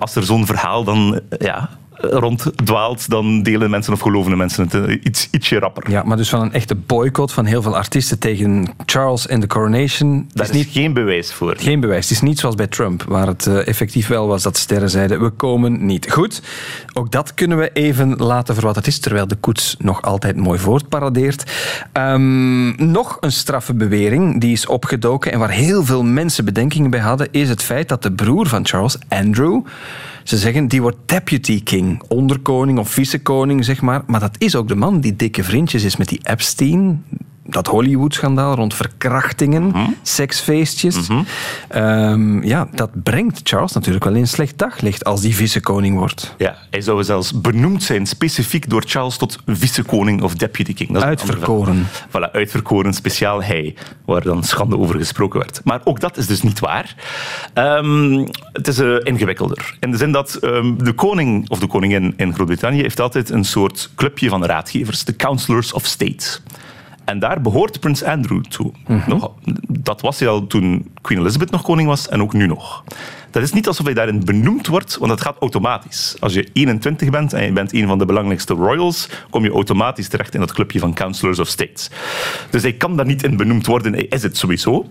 als 0.00 0.16
er 0.16 0.24
zo'n 0.24 0.46
verhaal 0.46 0.84
dan 0.84 1.20
ja, 1.38 1.68
ronddwaalt, 2.00 3.10
dan 3.10 3.42
delen 3.42 3.70
mensen 3.70 3.92
of 3.92 4.00
geloven 4.00 4.36
mensen 4.36 4.64
het 4.64 4.74
eh, 4.74 4.98
iets, 5.02 5.28
ietsje 5.30 5.58
rapper. 5.58 5.90
Ja, 5.90 6.02
maar 6.02 6.16
dus 6.16 6.28
van 6.28 6.40
een 6.40 6.52
echte 6.52 6.74
boycott 6.74 7.32
van 7.32 7.44
heel 7.44 7.62
veel 7.62 7.76
artiesten 7.76 8.18
tegen 8.18 8.68
Charles 8.86 9.26
en 9.26 9.40
the 9.40 9.46
Coronation. 9.46 10.28
Daar 10.32 10.46
is, 10.46 10.52
niet, 10.52 10.68
geen 10.70 10.92
bewijs 10.92 11.32
voor. 11.32 11.54
Geen 11.58 11.80
bewijs. 11.80 12.02
Het 12.02 12.10
is 12.10 12.20
niet 12.20 12.38
zoals 12.38 12.54
bij 12.54 12.66
Trump, 12.66 13.02
waar 13.02 13.26
het 13.26 13.46
uh, 13.46 13.66
effectief 13.66 14.06
wel 14.06 14.26
was 14.26 14.42
dat 14.42 14.56
sterren 14.56 14.90
zeiden: 14.90 15.22
we 15.22 15.30
komen 15.30 15.86
niet. 15.86 16.10
Goed, 16.10 16.42
ook 16.92 17.10
dat 17.10 17.34
kunnen 17.34 17.58
we 17.58 17.70
even 17.72 18.16
laten 18.16 18.54
voor 18.54 18.64
wat 18.64 18.76
het 18.76 18.86
is, 18.86 18.98
terwijl 18.98 19.26
de 19.26 19.36
koets 19.36 19.76
nog 19.78 20.02
altijd 20.02 20.36
mooi 20.36 20.58
voortparadeert. 20.58 21.52
Um, 21.92 22.90
nog 22.90 23.16
een 23.20 23.32
straffe 23.32 23.74
bewering 23.74 24.40
die 24.40 24.52
is 24.52 24.66
opgedoken 24.66 25.32
en 25.32 25.38
waar 25.38 25.50
heel 25.50 25.84
veel 25.84 26.04
mensen 26.04 26.44
bedenkingen 26.44 26.90
bij 26.90 27.00
hadden, 27.00 27.28
is 27.30 27.48
het 27.48 27.62
feit 27.62 27.88
dat 27.88 28.02
de 28.02 28.12
broer 28.12 28.46
van 28.46 28.66
Charles, 28.66 28.98
Andrew, 29.08 29.60
ze 30.24 30.36
zeggen 30.36 30.68
die 30.68 30.82
wordt 30.82 30.96
deputy 31.06 31.62
king, 31.62 31.89
onderkoning 32.08 32.78
of 32.78 32.90
vicekoning, 32.90 33.64
zeg 33.64 33.80
maar. 33.80 34.02
Maar 34.06 34.20
dat 34.20 34.36
is 34.38 34.56
ook 34.56 34.68
de 34.68 34.74
man 34.74 35.00
die 35.00 35.16
dikke 35.16 35.44
vriendjes 35.44 35.84
is 35.84 35.96
met 35.96 36.08
die 36.08 36.20
Epstein, 36.22 37.04
dat 37.44 37.66
Hollywood-schandaal 37.66 38.54
rond 38.54 38.74
verkrachtingen, 38.74 39.62
mm 39.62 39.98
seksfeestjes. 40.02 41.08
Mhm. 41.08 41.22
Ehm, 41.68 42.42
ja, 42.42 42.68
dat 42.72 42.90
brengt 43.02 43.40
Charles 43.42 43.72
natuurlijk 43.72 44.04
wel 44.04 44.14
in 44.14 44.20
een 44.20 44.28
slecht 44.28 44.58
daglicht 44.58 45.04
als 45.04 45.20
die 45.20 45.34
vicekoning 45.34 45.96
wordt. 45.96 46.34
Ja, 46.38 46.56
hij 46.70 46.80
zou 46.80 47.04
zelfs 47.04 47.40
benoemd 47.40 47.82
zijn, 47.82 48.06
specifiek 48.06 48.70
door 48.70 48.82
Charles 48.86 49.16
tot 49.16 49.38
vicekoning 49.46 50.22
of 50.22 50.34
deputy 50.34 50.74
king. 50.74 50.92
Dat 50.92 51.02
uitverkoren. 51.02 51.86
Voilà, 52.08 52.32
uitverkoren, 52.32 52.92
speciaal 52.92 53.42
hij, 53.42 53.74
waar 54.04 54.22
dan 54.22 54.44
schande 54.44 54.78
over 54.78 54.96
gesproken 54.96 55.38
werd. 55.38 55.60
Maar 55.64 55.80
ook 55.84 56.00
dat 56.00 56.16
is 56.16 56.26
dus 56.26 56.42
niet 56.42 56.58
waar. 56.58 56.94
Um, 57.54 58.26
het 58.52 58.68
is 58.68 58.78
uh, 58.78 58.96
ingewikkelder. 59.02 59.76
In 59.80 59.90
de 59.90 59.96
zin 59.96 60.12
dat 60.12 60.38
um, 60.42 60.84
de 60.84 60.92
koning 60.92 61.50
of 61.50 61.58
de 61.58 61.66
koningin 61.66 62.14
in 62.16 62.34
Groot-Brittannië 62.34 62.80
heeft 62.80 63.00
altijd 63.00 63.30
een 63.30 63.44
soort 63.44 63.90
clubje 63.94 64.28
van 64.28 64.44
raadgevers, 64.44 65.04
de 65.04 65.16
Councillors 65.16 65.72
of 65.72 65.86
State. 65.86 66.40
En 67.10 67.18
daar 67.18 67.40
behoort 67.40 67.80
prins 67.80 68.02
Andrew 68.02 68.42
toe. 68.42 68.72
Mhm. 68.86 69.18
dat 69.68 70.00
was 70.00 70.18
hij 70.18 70.28
al 70.28 70.46
toen 70.46 70.90
Queen 71.00 71.20
Elizabeth 71.20 71.50
nog 71.50 71.62
koning 71.62 71.88
was 71.88 72.08
en 72.08 72.22
ook 72.22 72.32
nu 72.32 72.46
nog. 72.46 72.84
Dat 73.30 73.42
is 73.42 73.52
niet 73.52 73.66
alsof 73.66 73.84
hij 73.84 73.94
daarin 73.94 74.24
benoemd 74.24 74.66
wordt, 74.66 74.96
want 74.96 75.10
dat 75.10 75.20
gaat 75.20 75.36
automatisch. 75.40 76.16
Als 76.20 76.34
je 76.34 76.48
21 76.52 77.10
bent 77.10 77.32
en 77.32 77.44
je 77.44 77.52
bent 77.52 77.72
een 77.72 77.86
van 77.86 77.98
de 77.98 78.04
belangrijkste 78.04 78.54
royals, 78.54 79.08
kom 79.30 79.44
je 79.44 79.50
automatisch 79.50 80.08
terecht 80.08 80.34
in 80.34 80.40
dat 80.40 80.52
clubje 80.52 80.78
van 80.78 80.94
Councillors 80.94 81.38
of 81.38 81.48
States. 81.48 81.90
Dus 82.50 82.62
hij 82.62 82.72
kan 82.72 82.96
daar 82.96 83.06
niet 83.06 83.22
in 83.22 83.36
benoemd 83.36 83.66
worden, 83.66 83.92
hij 83.92 84.06
is 84.08 84.22
het 84.22 84.36
sowieso. 84.36 84.86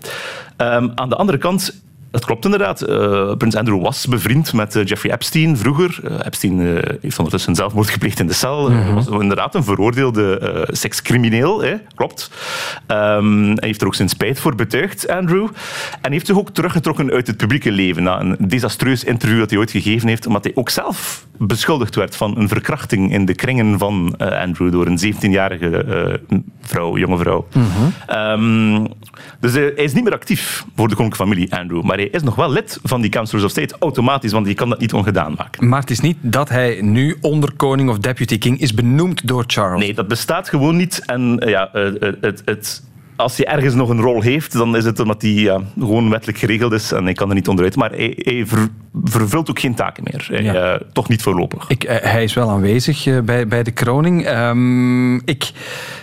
Um, 0.56 0.92
aan 0.94 1.08
de 1.08 1.16
andere 1.16 1.38
kant 1.38 1.80
dat 2.10 2.24
klopt 2.24 2.44
inderdaad. 2.44 2.88
Uh, 2.88 3.34
Prins 3.36 3.56
Andrew 3.56 3.82
was 3.82 4.06
bevriend 4.06 4.52
met 4.52 4.76
uh, 4.76 4.84
Jeffrey 4.84 5.12
Epstein 5.12 5.56
vroeger. 5.56 6.00
Uh, 6.04 6.18
Epstein 6.24 6.60
heeft 7.00 7.18
ondertussen 7.18 7.54
zelfmoord 7.54 7.90
gepleegd 7.90 8.20
in 8.20 8.26
de 8.26 8.32
cel. 8.32 8.70
Mm 8.70 8.94
was 8.94 9.06
inderdaad 9.08 9.54
een 9.54 9.64
veroordeelde 9.64 10.68
sekscrimineel, 10.70 11.64
klopt. 11.94 12.30
Um, 12.86 13.46
hij 13.46 13.68
heeft 13.68 13.80
er 13.80 13.86
ook 13.86 13.94
zijn 13.94 14.08
spijt 14.08 14.40
voor 14.40 14.54
betuigd, 14.54 15.08
Andrew. 15.08 15.48
En 16.00 16.12
heeft 16.12 16.26
zich 16.26 16.38
ook 16.38 16.50
teruggetrokken 16.50 17.10
uit 17.10 17.26
het 17.26 17.36
publieke 17.36 17.72
leven 17.72 18.02
na 18.02 18.20
een 18.20 18.36
desastreus 18.40 19.04
interview 19.04 19.38
dat 19.38 19.50
hij 19.50 19.58
ooit 19.58 19.70
gegeven 19.70 20.08
heeft, 20.08 20.26
omdat 20.26 20.44
hij 20.44 20.52
ook 20.54 20.70
zelf 20.70 21.26
beschuldigd 21.38 21.94
werd 21.94 22.16
van 22.16 22.38
een 22.38 22.48
verkrachting 22.48 23.12
in 23.12 23.24
de 23.24 23.34
kringen 23.34 23.78
van 23.78 24.16
Andrew 24.18 24.72
door 24.72 24.86
een 24.86 25.14
17-jarige 25.14 26.20
vrouw, 26.60 26.96
jonge 26.96 27.18
vrouw. 27.18 27.46
Mhm. 27.52 28.18
um, 28.18 28.86
dus 29.40 29.52
hij 29.52 29.68
is 29.68 29.92
niet 29.92 30.04
meer 30.04 30.12
actief 30.12 30.64
voor 30.76 30.88
de 30.88 30.94
koninklijke 30.94 31.28
familie, 31.28 31.54
Andrew. 31.54 31.82
Maar 31.82 31.99
hij 32.00 32.08
is 32.10 32.22
nog 32.22 32.34
wel 32.34 32.50
lid 32.50 32.78
van 32.82 33.00
die 33.00 33.10
Councillors 33.10 33.44
of 33.44 33.50
State, 33.50 33.76
automatisch, 33.78 34.32
want 34.32 34.46
je 34.46 34.54
kan 34.54 34.68
dat 34.68 34.80
niet 34.80 34.92
ongedaan 34.92 35.34
maken. 35.36 35.68
Maar 35.68 35.80
het 35.80 35.90
is 35.90 36.00
niet 36.00 36.16
dat 36.20 36.48
hij 36.48 36.80
nu 36.80 37.16
onderkoning 37.20 37.90
of 37.90 37.98
deputy 37.98 38.38
king 38.38 38.60
is 38.60 38.74
benoemd 38.74 39.26
door 39.26 39.44
Charles. 39.46 39.80
Nee, 39.80 39.94
dat 39.94 40.08
bestaat 40.08 40.48
gewoon 40.48 40.76
niet. 40.76 41.02
En 41.06 41.38
eh, 41.38 41.50
ja, 41.50 41.72
eh, 41.72 41.86
eh, 41.86 42.14
het, 42.20 42.42
het 42.44 42.82
als 43.20 43.36
hij 43.36 43.46
ergens 43.46 43.74
nog 43.74 43.88
een 43.88 44.00
rol 44.00 44.22
heeft, 44.22 44.52
dan 44.52 44.76
is 44.76 44.84
het 44.84 45.00
omdat 45.00 45.22
hij 45.22 45.30
ja, 45.30 45.60
gewoon 45.78 46.10
wettelijk 46.10 46.38
geregeld 46.38 46.72
is 46.72 46.92
en 46.92 47.08
ik 47.08 47.16
kan 47.16 47.28
er 47.28 47.34
niet 47.34 47.48
onderuit. 47.48 47.76
Maar 47.76 47.90
hij, 47.90 48.12
hij 48.16 48.46
vervult 49.04 49.50
ook 49.50 49.58
geen 49.58 49.74
taken 49.74 50.04
meer. 50.10 50.42
Ja. 50.42 50.78
toch 50.92 51.08
niet 51.08 51.22
voorlopig. 51.22 51.64
Ik, 51.68 51.82
hij 52.02 52.22
is 52.22 52.34
wel 52.34 52.50
aanwezig 52.50 53.24
bij, 53.24 53.46
bij 53.46 53.62
de 53.62 53.70
kroning. 53.70 54.28
Um, 54.28 55.26
ik, 55.26 55.50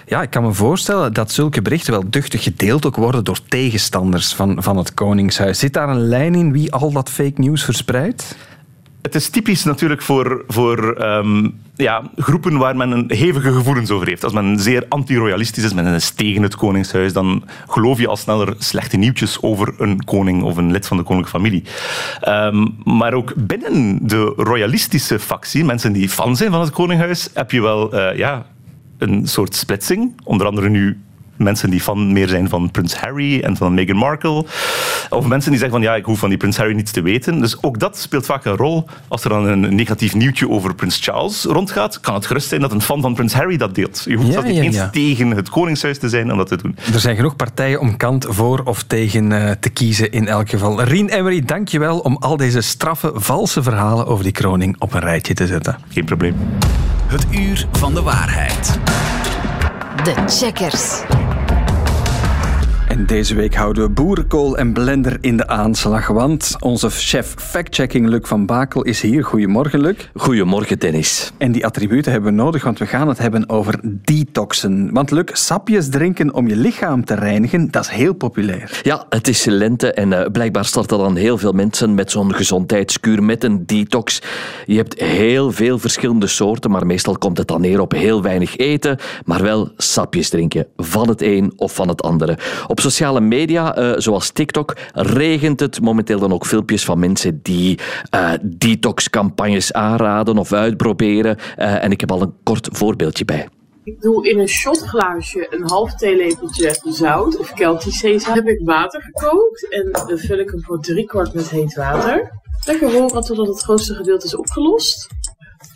ja, 0.05 0.21
ik 0.21 0.29
kan 0.29 0.43
me 0.43 0.53
voorstellen 0.53 1.13
dat 1.13 1.31
zulke 1.31 1.61
berichten 1.61 1.93
wel 1.93 2.03
duchtig 2.09 2.43
gedeeld 2.43 2.85
ook 2.85 2.95
worden 2.95 3.23
door 3.23 3.39
tegenstanders 3.47 4.33
van, 4.33 4.63
van 4.63 4.77
het 4.77 4.93
Koningshuis. 4.93 5.59
Zit 5.59 5.73
daar 5.73 5.89
een 5.89 6.07
lijn 6.07 6.35
in 6.35 6.51
wie 6.51 6.71
al 6.71 6.91
dat 6.91 7.09
fake 7.09 7.41
news 7.41 7.63
verspreidt? 7.63 8.35
Het 9.01 9.15
is 9.15 9.29
typisch 9.29 9.63
natuurlijk 9.63 10.01
voor, 10.01 10.43
voor 10.47 11.01
um, 11.01 11.59
ja, 11.77 12.03
groepen 12.15 12.57
waar 12.57 12.75
men 12.75 12.91
een 12.91 13.05
hevige 13.07 13.51
gevoelens 13.51 13.91
over 13.91 14.07
heeft. 14.07 14.23
Als 14.23 14.33
men 14.33 14.59
zeer 14.59 14.85
anti-royalistisch 14.89 15.63
is, 15.63 15.73
men 15.73 15.85
is 15.85 16.09
tegen 16.09 16.43
het 16.43 16.55
koningshuis, 16.55 17.13
dan 17.13 17.43
geloof 17.67 17.99
je 17.99 18.07
al 18.07 18.17
sneller 18.17 18.55
slechte 18.57 18.97
nieuwtjes 18.97 19.41
over 19.41 19.73
een 19.77 20.03
koning 20.03 20.43
of 20.43 20.57
een 20.57 20.71
lid 20.71 20.87
van 20.87 20.97
de 20.97 21.03
koninklijke 21.03 21.39
familie. 21.39 21.63
Um, 22.27 22.75
maar 22.83 23.13
ook 23.13 23.33
binnen 23.35 24.07
de 24.07 24.33
royalistische 24.37 25.19
factie, 25.19 25.65
mensen 25.65 25.93
die 25.93 26.09
fan 26.09 26.35
zijn 26.35 26.51
van 26.51 26.61
het 26.61 26.71
koningshuis, 26.71 27.29
heb 27.33 27.51
je 27.51 27.61
wel 27.61 27.95
uh, 27.95 28.17
ja, 28.17 28.45
een 28.97 29.27
soort 29.27 29.55
splitsing. 29.55 30.21
Onder 30.23 30.47
andere 30.47 30.69
nu 30.69 30.99
mensen 31.37 31.69
die 31.69 31.81
fan 31.81 32.13
meer 32.13 32.27
zijn 32.27 32.49
van 32.49 32.71
Prins 32.71 32.95
Harry 32.95 33.39
en 33.39 33.57
van 33.57 33.73
Meghan 33.73 33.97
Markle. 33.97 34.45
Of 35.09 35.25
mensen 35.25 35.51
die 35.51 35.59
zeggen 35.59 35.77
van 35.77 35.87
ja, 35.87 35.95
ik 35.95 36.05
hoef 36.05 36.19
van 36.19 36.29
die 36.29 36.37
Prins 36.37 36.57
Harry 36.57 36.75
niets 36.75 36.91
te 36.91 37.01
weten. 37.01 37.39
Dus 37.39 37.63
ook 37.63 37.79
dat 37.79 37.97
speelt 37.97 38.25
vaak 38.25 38.45
een 38.45 38.55
rol. 38.55 38.85
Als 39.07 39.23
er 39.23 39.29
dan 39.29 39.45
een 39.45 39.75
negatief 39.75 40.15
nieuwtje 40.15 40.49
over 40.49 40.75
Prins 40.75 40.99
Charles 41.01 41.43
rondgaat, 41.43 41.99
kan 41.99 42.13
het 42.13 42.25
gerust 42.25 42.47
zijn 42.47 42.61
dat 42.61 42.71
een 42.71 42.81
fan 42.81 43.01
van 43.01 43.13
Prins 43.13 43.33
Harry 43.33 43.57
dat 43.57 43.75
deelt. 43.75 44.03
Je 44.07 44.15
hoeft 44.15 44.33
ja, 44.33 44.41
niet 44.41 44.59
eens 44.59 44.81
tegen 44.91 45.31
het 45.31 45.49
koningshuis 45.49 45.99
te 45.99 46.09
zijn 46.09 46.31
om 46.31 46.37
dat 46.37 46.47
te 46.47 46.57
doen. 46.57 46.75
Er 46.93 46.99
zijn 46.99 47.15
genoeg 47.15 47.35
partijen 47.35 47.79
om 47.79 47.97
kant 47.97 48.25
voor 48.29 48.61
of 48.63 48.83
tegen 48.83 49.31
uh, 49.31 49.51
te 49.59 49.69
kiezen 49.69 50.11
in 50.11 50.27
elk 50.27 50.49
geval. 50.49 50.81
Rien 50.81 51.09
Emery, 51.09 51.45
dank 51.45 51.67
je 51.67 51.79
wel 51.79 51.99
om 51.99 52.17
al 52.19 52.37
deze 52.37 52.61
straffe, 52.61 53.11
valse 53.13 53.63
verhalen 53.63 54.07
over 54.07 54.23
die 54.23 54.33
kroning 54.33 54.75
op 54.79 54.93
een 54.93 54.99
rijtje 54.99 55.33
te 55.33 55.47
zetten. 55.47 55.77
Geen 55.89 56.05
probleem. 56.05 56.35
Het 57.07 57.25
uur 57.31 57.67
van 57.71 57.93
de 57.93 58.01
waarheid. 58.01 58.79
De 60.03 60.13
checkers. 60.27 61.01
En 62.97 63.05
deze 63.05 63.35
week 63.35 63.55
houden 63.55 63.83
we 63.83 63.89
boerenkool 63.89 64.57
en 64.57 64.73
blender 64.73 65.17
in 65.21 65.37
de 65.37 65.47
aanslag, 65.47 66.07
want 66.07 66.55
onze 66.59 66.89
chef 66.89 67.33
fact-checking 67.37 68.07
Luc 68.07 68.19
van 68.23 68.45
Bakel 68.45 68.83
is 68.83 69.01
hier. 69.01 69.23
Goedemorgen, 69.23 69.79
Luc. 69.79 70.09
Goedemorgen, 70.15 70.79
Dennis. 70.79 71.31
En 71.37 71.51
die 71.51 71.65
attributen 71.65 72.11
hebben 72.11 72.35
we 72.35 72.41
nodig, 72.41 72.63
want 72.63 72.79
we 72.79 72.85
gaan 72.85 73.07
het 73.07 73.17
hebben 73.17 73.49
over 73.49 73.79
detoxen. 73.83 74.89
Want 74.93 75.11
Luc, 75.11 75.25
sapjes 75.31 75.89
drinken 75.89 76.33
om 76.33 76.47
je 76.47 76.55
lichaam 76.55 77.05
te 77.05 77.15
reinigen, 77.15 77.71
dat 77.71 77.83
is 77.83 77.89
heel 77.89 78.13
populair. 78.13 78.79
Ja, 78.83 79.05
het 79.09 79.27
is 79.27 79.45
lente 79.45 79.93
en 79.93 80.11
uh, 80.11 80.25
blijkbaar 80.31 80.65
starten 80.65 80.97
dan 80.97 81.15
heel 81.15 81.37
veel 81.37 81.51
mensen 81.51 81.95
met 81.95 82.11
zo'n 82.11 82.33
gezondheidskuur, 82.33 83.23
met 83.23 83.43
een 83.43 83.65
detox. 83.65 84.21
Je 84.65 84.75
hebt 84.75 85.01
heel 85.01 85.51
veel 85.51 85.79
verschillende 85.79 86.27
soorten, 86.27 86.71
maar 86.71 86.85
meestal 86.85 87.17
komt 87.17 87.37
het 87.37 87.47
dan 87.47 87.61
neer 87.61 87.79
op 87.79 87.91
heel 87.91 88.21
weinig 88.21 88.57
eten, 88.57 88.97
maar 89.25 89.41
wel 89.41 89.71
sapjes 89.75 90.29
drinken, 90.29 90.67
van 90.77 91.09
het 91.09 91.21
een 91.21 91.53
of 91.55 91.75
van 91.75 91.87
het 91.87 92.01
andere. 92.01 92.37
Op 92.67 92.85
sociale 92.89 93.19
media, 93.19 93.77
uh, 93.77 93.93
zoals 93.97 94.31
TikTok, 94.31 94.75
regent 94.93 95.59
het 95.59 95.81
momenteel 95.81 96.19
dan 96.19 96.33
ook 96.33 96.45
filmpjes 96.45 96.85
van 96.85 96.99
mensen 96.99 97.39
die 97.43 97.79
uh, 98.15 98.31
detox-campagnes 98.43 99.73
aanraden 99.73 100.37
of 100.37 100.53
uitproberen. 100.53 101.37
Uh, 101.37 101.83
en 101.83 101.91
ik 101.91 101.99
heb 101.99 102.11
al 102.11 102.21
een 102.21 102.33
kort 102.43 102.69
voorbeeldje 102.71 103.25
bij. 103.25 103.47
Ik 103.83 104.01
doe 104.01 104.29
in 104.29 104.39
een 104.39 104.47
shotglaasje 104.47 105.47
een 105.49 105.69
half 105.69 105.93
theelepeltje 105.95 106.75
zout 106.83 107.37
of 107.37 107.51
zeezout. 107.87 108.35
heb 108.35 108.47
ik 108.47 108.61
water 108.63 109.01
gekookt 109.01 109.69
en 109.69 109.91
dan 109.91 110.17
vul 110.17 110.37
ik 110.37 110.49
hem 110.49 110.63
voor 110.63 110.81
drie 110.81 111.05
kwart 111.05 111.33
met 111.33 111.49
heet 111.49 111.75
water. 111.75 112.31
Lekker 112.65 112.91
horen 112.91 113.21
totdat 113.21 113.47
het 113.47 113.61
grootste 113.61 113.93
gedeelte 113.93 114.25
is 114.25 114.35
opgelost. 114.35 115.07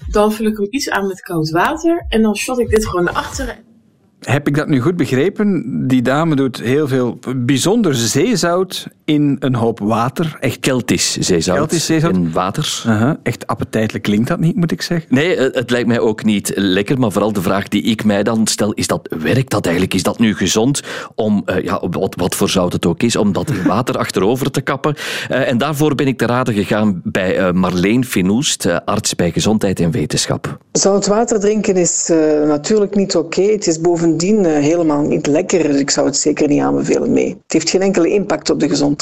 Dan 0.09 0.31
vul 0.31 0.45
ik 0.45 0.57
hem 0.57 0.67
iets 0.69 0.89
aan 0.89 1.07
met 1.07 1.21
koud 1.21 1.49
water 1.49 2.05
en 2.07 2.21
dan 2.21 2.35
shot 2.35 2.59
ik 2.59 2.69
dit 2.69 2.87
gewoon 2.87 3.05
naar 3.05 3.13
achteren. 3.13 3.70
Heb 4.21 4.47
ik 4.47 4.55
dat 4.55 4.67
nu 4.67 4.79
goed 4.79 4.95
begrepen? 4.95 5.63
Die 5.87 6.01
dame 6.01 6.35
doet 6.35 6.59
heel 6.59 6.87
veel 6.87 7.19
bijzonder 7.35 7.95
zeezout 7.95 8.87
in 9.11 9.35
een 9.39 9.55
hoop 9.55 9.79
water. 9.79 10.37
Echt 10.39 10.59
Keltisch 10.59 11.17
zeezout. 11.17 11.57
Keltisch 11.57 11.85
zeezout. 11.85 12.15
In 12.15 12.31
water. 12.31 12.83
Uh 12.87 13.11
Echt 13.23 13.47
appetijtelijk 13.47 14.03
klinkt 14.03 14.27
dat 14.27 14.39
niet, 14.39 14.55
moet 14.55 14.71
ik 14.71 14.81
zeggen. 14.81 15.15
Nee, 15.15 15.37
het 15.37 15.69
lijkt 15.69 15.87
mij 15.87 15.99
ook 15.99 16.23
niet 16.23 16.51
lekker. 16.55 16.99
Maar 16.99 17.11
vooral 17.11 17.33
de 17.33 17.41
vraag 17.41 17.67
die 17.67 17.83
ik 17.83 18.03
mij 18.03 18.23
dan 18.23 18.47
stel, 18.47 18.73
is 18.73 18.87
dat, 18.87 19.15
werkt 19.19 19.49
dat 19.49 19.63
eigenlijk? 19.65 19.93
Is 19.93 20.03
dat 20.03 20.19
nu 20.19 20.35
gezond 20.35 20.81
om, 21.15 21.43
uh, 21.45 21.63
ja, 21.63 21.81
wat, 21.89 22.15
wat 22.15 22.35
voor 22.35 22.49
zout 22.49 22.73
het 22.73 22.85
ook 22.85 23.03
is, 23.03 23.15
om 23.15 23.31
dat 23.33 23.49
in 23.49 23.63
water 23.63 23.97
achterover 24.05 24.51
te 24.51 24.61
kappen? 24.61 24.95
Uh, 25.31 25.49
en 25.49 25.57
daarvoor 25.57 25.95
ben 25.95 26.07
ik 26.07 26.17
te 26.17 26.25
raden 26.25 26.53
gegaan 26.53 27.01
bij 27.03 27.39
uh, 27.39 27.51
Marleen 27.51 28.05
Finoest, 28.05 28.85
arts 28.85 29.15
bij 29.15 29.31
Gezondheid 29.31 29.79
en 29.79 29.91
Wetenschap. 29.91 30.57
Zout 30.71 31.07
water 31.07 31.39
drinken 31.39 31.75
is 31.75 32.11
natuurlijk 32.45 32.95
niet 32.95 33.15
oké. 33.15 33.39
Okay. 33.39 33.53
Het 33.53 33.67
is 33.67 33.81
bovendien 33.81 34.45
helemaal 34.45 35.01
niet 35.01 35.27
lekker. 35.27 35.63
Dus 35.63 35.79
ik 35.79 35.89
zou 35.89 36.05
het 36.05 36.17
zeker 36.17 36.47
niet 36.47 36.61
aanbevelen 36.61 37.11
mee. 37.11 37.29
Het 37.29 37.53
heeft 37.53 37.69
geen 37.69 37.81
enkele 37.81 38.09
impact 38.09 38.49
op 38.49 38.59
de 38.59 38.69
gezondheid. 38.69 39.00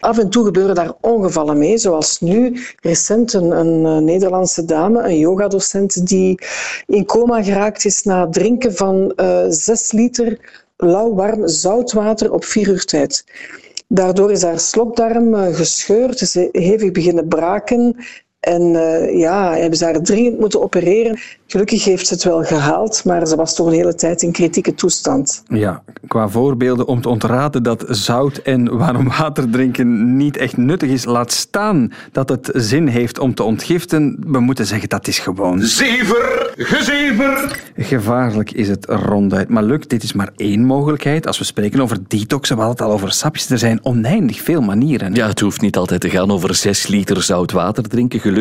Af 0.00 0.18
en 0.18 0.30
toe 0.30 0.44
gebeuren 0.44 0.74
daar 0.74 0.92
ongevallen 1.00 1.58
mee, 1.58 1.78
zoals 1.78 2.20
nu 2.20 2.60
recent 2.80 3.32
een, 3.32 3.86
eh, 3.86 3.96
Nederlandse 3.96 4.64
dame, 4.64 5.02
een 5.02 5.18
yogadocent, 5.18 6.06
die 6.08 6.38
in 6.86 7.04
coma 7.04 7.42
geraakt 7.42 7.84
is 7.84 8.02
na 8.02 8.28
drinken 8.28 8.74
van 8.74 9.12
uh, 9.16 9.44
6 9.48 9.92
liter 9.92 10.38
lauw 10.76 11.14
warm 11.14 11.48
zoutwater 11.48 12.32
op 12.32 12.44
vier 12.44 12.68
uur 12.68 12.84
tijd. 12.84 13.24
Daardoor 13.88 14.32
is 14.32 14.42
haar 14.42 14.60
slokdarm 14.60 15.34
uh, 15.34 15.54
gescheurd, 15.54 16.20
is 16.20 16.34
hevig 16.52 16.90
beginnen 16.90 17.28
braken 17.28 17.96
en 18.40 18.62
uh, 18.62 19.18
ja, 19.18 19.54
hebben 19.54 19.78
ze 19.78 19.84
haar 19.84 20.02
dringend 20.02 20.38
moeten 20.38 20.62
opereren. 20.62 21.18
Gelukkig 21.46 21.84
heeft 21.84 22.06
ze 22.06 22.14
het 22.14 22.24
wel 22.24 22.44
gehaald, 22.44 23.04
maar 23.04 23.26
ze 23.26 23.36
was 23.36 23.54
toch 23.54 23.66
een 23.66 23.72
hele 23.72 23.94
tijd 23.94 24.22
in 24.22 24.32
kritieke 24.32 24.74
toestand. 24.74 25.42
Ja, 25.46 25.82
qua 26.06 26.28
voorbeelden 26.28 26.86
om 26.86 27.00
te 27.00 27.08
ontraden 27.08 27.62
dat 27.62 27.84
zout 27.88 28.36
en 28.36 28.76
warm 28.76 29.08
water 29.18 29.50
drinken 29.50 30.16
niet 30.16 30.36
echt 30.36 30.56
nuttig 30.56 30.90
is, 30.90 31.04
laat 31.04 31.32
staan 31.32 31.92
dat 32.12 32.28
het 32.28 32.50
zin 32.54 32.86
heeft 32.86 33.18
om 33.18 33.34
te 33.34 33.42
ontgiften. 33.42 34.16
We 34.26 34.40
moeten 34.40 34.66
zeggen 34.66 34.88
dat 34.88 35.06
is 35.06 35.18
gewoon... 35.18 35.60
Zever, 35.62 36.52
gezever! 36.56 37.66
Gevaarlijk 37.76 38.50
is 38.50 38.68
het 38.68 38.86
ronduit. 38.88 39.48
Maar 39.48 39.62
lukt, 39.62 39.90
dit 39.90 40.02
is 40.02 40.12
maar 40.12 40.30
één 40.36 40.64
mogelijkheid. 40.64 41.26
Als 41.26 41.38
we 41.38 41.44
spreken 41.44 41.80
over 41.80 41.98
detoxen, 42.08 42.56
we 42.56 42.62
hadden 42.62 42.80
het 42.80 42.88
al 42.88 42.98
over 42.98 43.12
sapjes. 43.12 43.50
Er 43.50 43.58
zijn 43.58 43.80
oneindig 43.82 44.40
veel 44.40 44.60
manieren. 44.60 45.14
Ja, 45.14 45.26
het 45.26 45.40
hoeft 45.40 45.60
niet 45.60 45.76
altijd 45.76 46.00
te 46.00 46.10
gaan 46.10 46.30
over 46.30 46.54
zes 46.54 46.86
liter 46.86 47.22
zout 47.22 47.52
water 47.52 47.82
drinken, 47.88 48.20
gelukkig. 48.20 48.36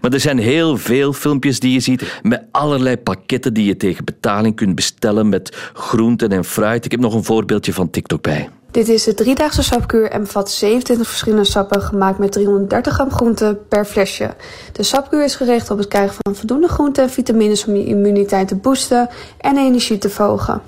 Maar 0.00 0.12
er 0.12 0.20
zijn 0.20 0.38
heel 0.38 0.76
veel 0.76 1.12
filmpjes 1.12 1.60
die 1.60 1.72
je 1.72 1.80
ziet 1.80 2.20
met 2.22 2.42
allerlei 2.50 2.96
pakketten 2.96 3.54
die 3.54 3.64
je 3.64 3.76
tegen 3.76 4.04
betaling 4.04 4.56
kunt 4.56 4.74
bestellen 4.74 5.28
met 5.28 5.56
groenten 5.72 6.30
en 6.30 6.44
fruit. 6.44 6.84
Ik 6.84 6.90
heb 6.90 7.00
nog 7.00 7.14
een 7.14 7.24
voorbeeldje 7.24 7.72
van 7.72 7.90
TikTok 7.90 8.22
bij. 8.22 8.48
Dit 8.70 8.88
is 8.88 9.04
de 9.04 9.14
driedaagse 9.14 9.62
sapkuur 9.62 10.10
en 10.10 10.20
bevat 10.20 10.50
27 10.50 11.08
verschillende 11.08 11.44
sappen 11.44 11.82
gemaakt 11.82 12.18
met 12.18 12.32
330 12.32 12.92
gram 12.92 13.10
groenten 13.10 13.66
per 13.68 13.84
flesje. 13.84 14.34
De 14.72 14.82
sapkuur 14.82 15.24
is 15.24 15.34
gericht 15.34 15.70
op 15.70 15.78
het 15.78 15.88
krijgen 15.88 16.16
van 16.22 16.34
voldoende 16.34 16.68
groenten 16.68 17.02
en 17.02 17.10
vitamines 17.10 17.64
om 17.64 17.74
je 17.74 17.84
immuniteit 17.84 18.48
te 18.48 18.56
boosten 18.56 19.08
en 19.38 19.56
energie 19.56 19.98
te 19.98 20.10
verhogen. 20.10 20.62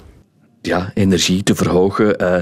Ja, 0.63 0.91
energie 0.95 1.43
te 1.43 1.55
verhogen. 1.55 2.23
Uh, 2.23 2.37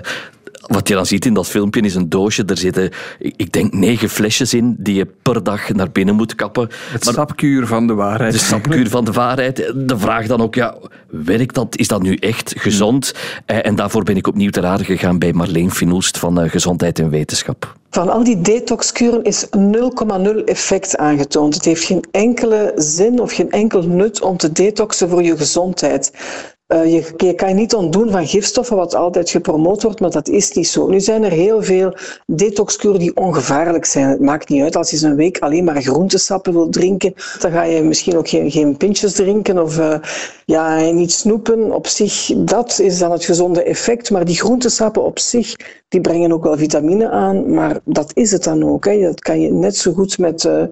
wat 0.71 0.89
je 0.89 0.95
dan 0.95 1.07
ziet 1.07 1.25
in 1.25 1.35
dat 1.35 1.49
filmpje 1.49 1.81
is 1.81 1.95
een 1.95 2.09
doosje. 2.09 2.45
Er 2.45 2.57
zitten, 2.59 2.91
ik 3.19 3.53
denk, 3.53 3.73
negen 3.73 4.09
flesjes 4.09 4.55
in 4.55 4.75
die 4.79 4.95
je 4.95 5.07
per 5.23 5.43
dag 5.43 5.73
naar 5.73 5.91
binnen 5.91 6.15
moet 6.15 6.35
kappen. 6.35 6.69
Het 6.93 7.05
maar, 7.05 7.15
sapkuur 7.15 7.67
van 7.67 7.87
de 7.87 7.95
waarheid. 7.95 8.33
De 8.33 8.39
sapkuur 8.39 8.89
van 8.89 9.05
de 9.05 9.13
waarheid. 9.13 9.57
De 9.75 9.99
vraag 9.99 10.27
dan 10.27 10.41
ook, 10.41 10.55
ja, 10.55 10.75
werkt 11.09 11.55
dat? 11.55 11.77
Is 11.77 11.89
dat 11.89 12.03
nu 12.03 12.15
echt 12.15 12.55
gezond? 12.57 13.15
Eh, 13.47 13.67
en 13.67 13.75
daarvoor 13.75 14.03
ben 14.03 14.17
ik 14.17 14.27
opnieuw 14.27 14.51
te 14.51 14.61
raden 14.61 14.87
gegaan 14.87 15.19
bij 15.19 15.33
Marleen 15.33 15.71
Finoest 15.71 16.19
van 16.19 16.41
eh, 16.41 16.51
Gezondheid 16.51 16.99
en 16.99 17.11
Wetenschap. 17.11 17.79
Van 17.91 18.09
al 18.09 18.25
die 18.25 18.41
detoxkuren 18.41 19.25
is 19.25 19.47
0,0 19.47 20.45
effect 20.45 20.97
aangetoond. 20.97 21.55
Het 21.55 21.65
heeft 21.65 21.85
geen 21.85 22.05
enkele 22.11 22.73
zin 22.77 23.21
of 23.21 23.33
geen 23.33 23.51
enkel 23.51 23.83
nut 23.83 24.23
om 24.23 24.37
te 24.37 24.53
detoxen 24.53 25.09
voor 25.09 25.23
je 25.23 25.37
gezondheid. 25.37 26.13
Uh, 26.73 26.93
je, 27.17 27.35
kan 27.35 27.49
je 27.49 27.55
niet 27.55 27.75
ontdoen 27.75 28.11
van 28.11 28.27
gifstoffen, 28.27 28.77
wat 28.77 28.95
altijd 28.95 29.31
gepromoot 29.31 29.83
wordt, 29.83 30.01
maar 30.01 30.11
dat 30.11 30.29
is 30.29 30.53
niet 30.53 30.69
zo. 30.69 30.89
Nu 30.89 31.01
zijn 31.01 31.25
er 31.25 31.31
heel 31.31 31.63
veel 31.63 31.95
detoxkuren 32.27 32.99
die 32.99 33.17
ongevaarlijk 33.17 33.85
zijn. 33.85 34.09
Het 34.09 34.21
maakt 34.21 34.49
niet 34.49 34.63
uit 34.63 34.77
als 34.77 34.91
je 34.91 35.07
een 35.07 35.17
week 35.17 35.39
alleen 35.39 35.65
maar 35.65 35.83
groentesappen 35.83 36.53
wil 36.53 36.69
drinken, 36.69 37.15
dan 37.41 37.51
ga 37.51 37.63
je 37.63 37.83
misschien 37.83 38.17
ook 38.17 38.29
geen, 38.29 38.77
pintjes 38.77 39.13
drinken 39.13 39.63
of 39.63 39.79
uh, 39.79 39.99
ja, 40.45 40.91
niet 40.91 41.13
snoepen. 41.13 41.73
Op 41.73 41.87
zich, 41.87 42.33
dat 42.37 42.79
is 42.79 42.99
dan 42.99 43.13
het 43.13 43.25
gezonde 43.25 43.63
effect. 43.63 44.11
Maar 44.11 44.25
die 44.25 44.37
groentesappen 44.37 45.05
op 45.05 45.19
zich, 45.19 45.57
die 45.89 46.01
brengen 46.01 46.33
ook 46.33 46.45
wel 46.45 46.57
vitamine 46.57 47.11
aan, 47.11 47.55
maar 47.55 47.81
dat 47.85 48.11
is 48.15 48.31
het 48.31 48.45
dan 48.45 48.65
ook. 48.65 48.85
Hè. 48.85 49.01
Dat 49.01 49.21
kan 49.21 49.41
je 49.41 49.53
net 49.53 49.77
zo 49.77 49.93
goed 49.93 50.19
met 50.19 50.45
uh, 50.45 50.63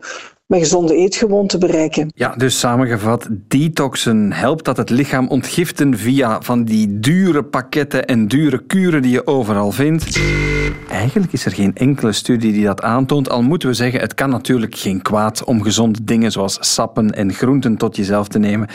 met 0.48 0.58
gezonde 0.58 0.94
eetgewoonten 0.94 1.60
bereiken. 1.60 2.10
Ja, 2.14 2.34
dus 2.36 2.58
samengevat, 2.58 3.28
detoxen 3.30 4.32
helpt 4.32 4.64
dat 4.64 4.76
het 4.76 4.90
lichaam 4.90 5.28
ontgiften 5.28 5.98
via 5.98 6.42
van 6.42 6.64
die 6.64 7.00
dure 7.00 7.44
pakketten 7.44 8.06
en 8.06 8.28
dure 8.28 8.58
kuren 8.66 9.02
die 9.02 9.10
je 9.10 9.26
overal 9.26 9.72
vindt. 9.72 10.20
Eigenlijk 10.88 11.32
is 11.32 11.44
er 11.44 11.52
geen 11.52 11.74
enkele 11.74 12.12
studie 12.12 12.52
die 12.52 12.64
dat 12.64 12.82
aantoont, 12.82 13.30
al 13.30 13.42
moeten 13.42 13.68
we 13.68 13.74
zeggen, 13.74 14.00
het 14.00 14.14
kan 14.14 14.30
natuurlijk 14.30 14.76
geen 14.76 15.02
kwaad 15.02 15.44
om 15.44 15.62
gezonde 15.62 16.04
dingen 16.04 16.32
zoals 16.32 16.58
sappen 16.60 17.14
en 17.14 17.32
groenten 17.32 17.76
tot 17.76 17.96
jezelf 17.96 18.28
te 18.28 18.38
nemen. 18.38 18.68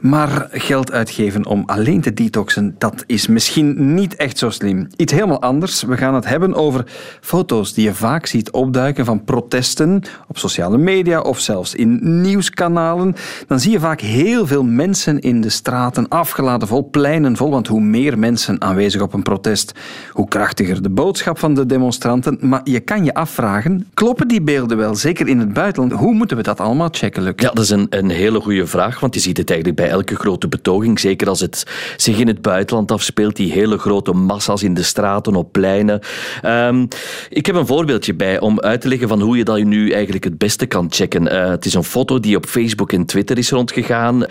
Maar 0.00 0.48
geld 0.50 0.92
uitgeven 0.92 1.46
om 1.46 1.62
alleen 1.66 2.00
te 2.00 2.14
detoxen, 2.14 2.74
dat 2.78 3.04
is 3.06 3.26
misschien 3.26 3.94
niet 3.94 4.16
echt 4.16 4.38
zo 4.38 4.50
slim. 4.50 4.86
Iets 4.96 5.12
helemaal 5.12 5.42
anders. 5.42 5.82
We 5.82 5.96
gaan 5.96 6.14
het 6.14 6.26
hebben 6.26 6.54
over 6.54 6.84
foto's 7.20 7.74
die 7.74 7.84
je 7.84 7.94
vaak 7.94 8.26
ziet 8.26 8.50
opduiken 8.50 9.04
van 9.04 9.24
protesten 9.24 10.02
op 10.28 10.38
sociale 10.38 10.78
media 10.78 11.20
of 11.20 11.40
zelfs 11.40 11.74
in 11.74 12.20
nieuwskanalen, 12.20 13.14
dan 13.46 13.60
zie 13.60 13.72
je 13.72 13.80
vaak 13.80 14.00
heel 14.00 14.46
veel 14.46 14.64
mensen 14.64 15.20
in 15.20 15.40
de 15.40 15.50
straten, 15.50 16.08
afgeladen 16.08 16.68
vol, 16.68 16.88
pleinen 16.90 17.36
vol. 17.36 17.50
Want 17.50 17.66
hoe 17.66 17.80
meer 17.80 18.18
mensen 18.18 18.60
aanwezig 18.60 19.00
op 19.00 19.12
een 19.12 19.22
protest, 19.22 19.72
hoe 20.12 20.28
krachtiger 20.28 20.82
de 20.82 20.90
boodschap 20.90 21.35
van 21.38 21.54
de 21.54 21.66
demonstranten. 21.66 22.38
Maar 22.40 22.60
je 22.64 22.80
kan 22.80 23.04
je 23.04 23.14
afvragen, 23.14 23.86
kloppen 23.94 24.28
die 24.28 24.42
beelden 24.42 24.76
wel, 24.76 24.94
zeker 24.94 25.28
in 25.28 25.38
het 25.38 25.52
buitenland? 25.52 25.92
Hoe 25.92 26.14
moeten 26.14 26.36
we 26.36 26.42
dat 26.42 26.60
allemaal 26.60 26.88
checken, 26.90 27.22
Luc? 27.22 27.32
Ja, 27.36 27.50
dat 27.50 27.64
is 27.64 27.70
een, 27.70 27.86
een 27.90 28.10
hele 28.10 28.40
goede 28.40 28.66
vraag, 28.66 29.00
want 29.00 29.14
je 29.14 29.20
ziet 29.20 29.36
het 29.36 29.50
eigenlijk 29.50 29.80
bij 29.80 29.90
elke 29.90 30.14
grote 30.14 30.48
betoging, 30.48 31.00
zeker 31.00 31.28
als 31.28 31.40
het 31.40 31.66
zich 31.96 32.18
in 32.18 32.26
het 32.26 32.42
buitenland 32.42 32.92
afspeelt, 32.92 33.36
die 33.36 33.52
hele 33.52 33.78
grote 33.78 34.12
massa's 34.12 34.62
in 34.62 34.74
de 34.74 34.82
straten, 34.82 35.34
op 35.34 35.52
pleinen. 35.52 36.00
Um, 36.44 36.88
ik 37.28 37.46
heb 37.46 37.54
een 37.54 37.66
voorbeeldje 37.66 38.14
bij 38.14 38.40
om 38.40 38.60
uit 38.60 38.80
te 38.80 38.88
leggen 38.88 39.08
van 39.08 39.20
hoe 39.20 39.36
je 39.36 39.44
dat 39.44 39.64
nu 39.64 39.90
eigenlijk 39.90 40.24
het 40.24 40.38
beste 40.38 40.66
kan 40.66 40.86
checken. 40.90 41.22
Uh, 41.22 41.48
het 41.48 41.64
is 41.64 41.74
een 41.74 41.84
foto 41.84 42.20
die 42.20 42.36
op 42.36 42.46
Facebook 42.46 42.92
en 42.92 43.06
Twitter 43.06 43.38
is 43.38 43.50
rondgegaan 43.50 44.24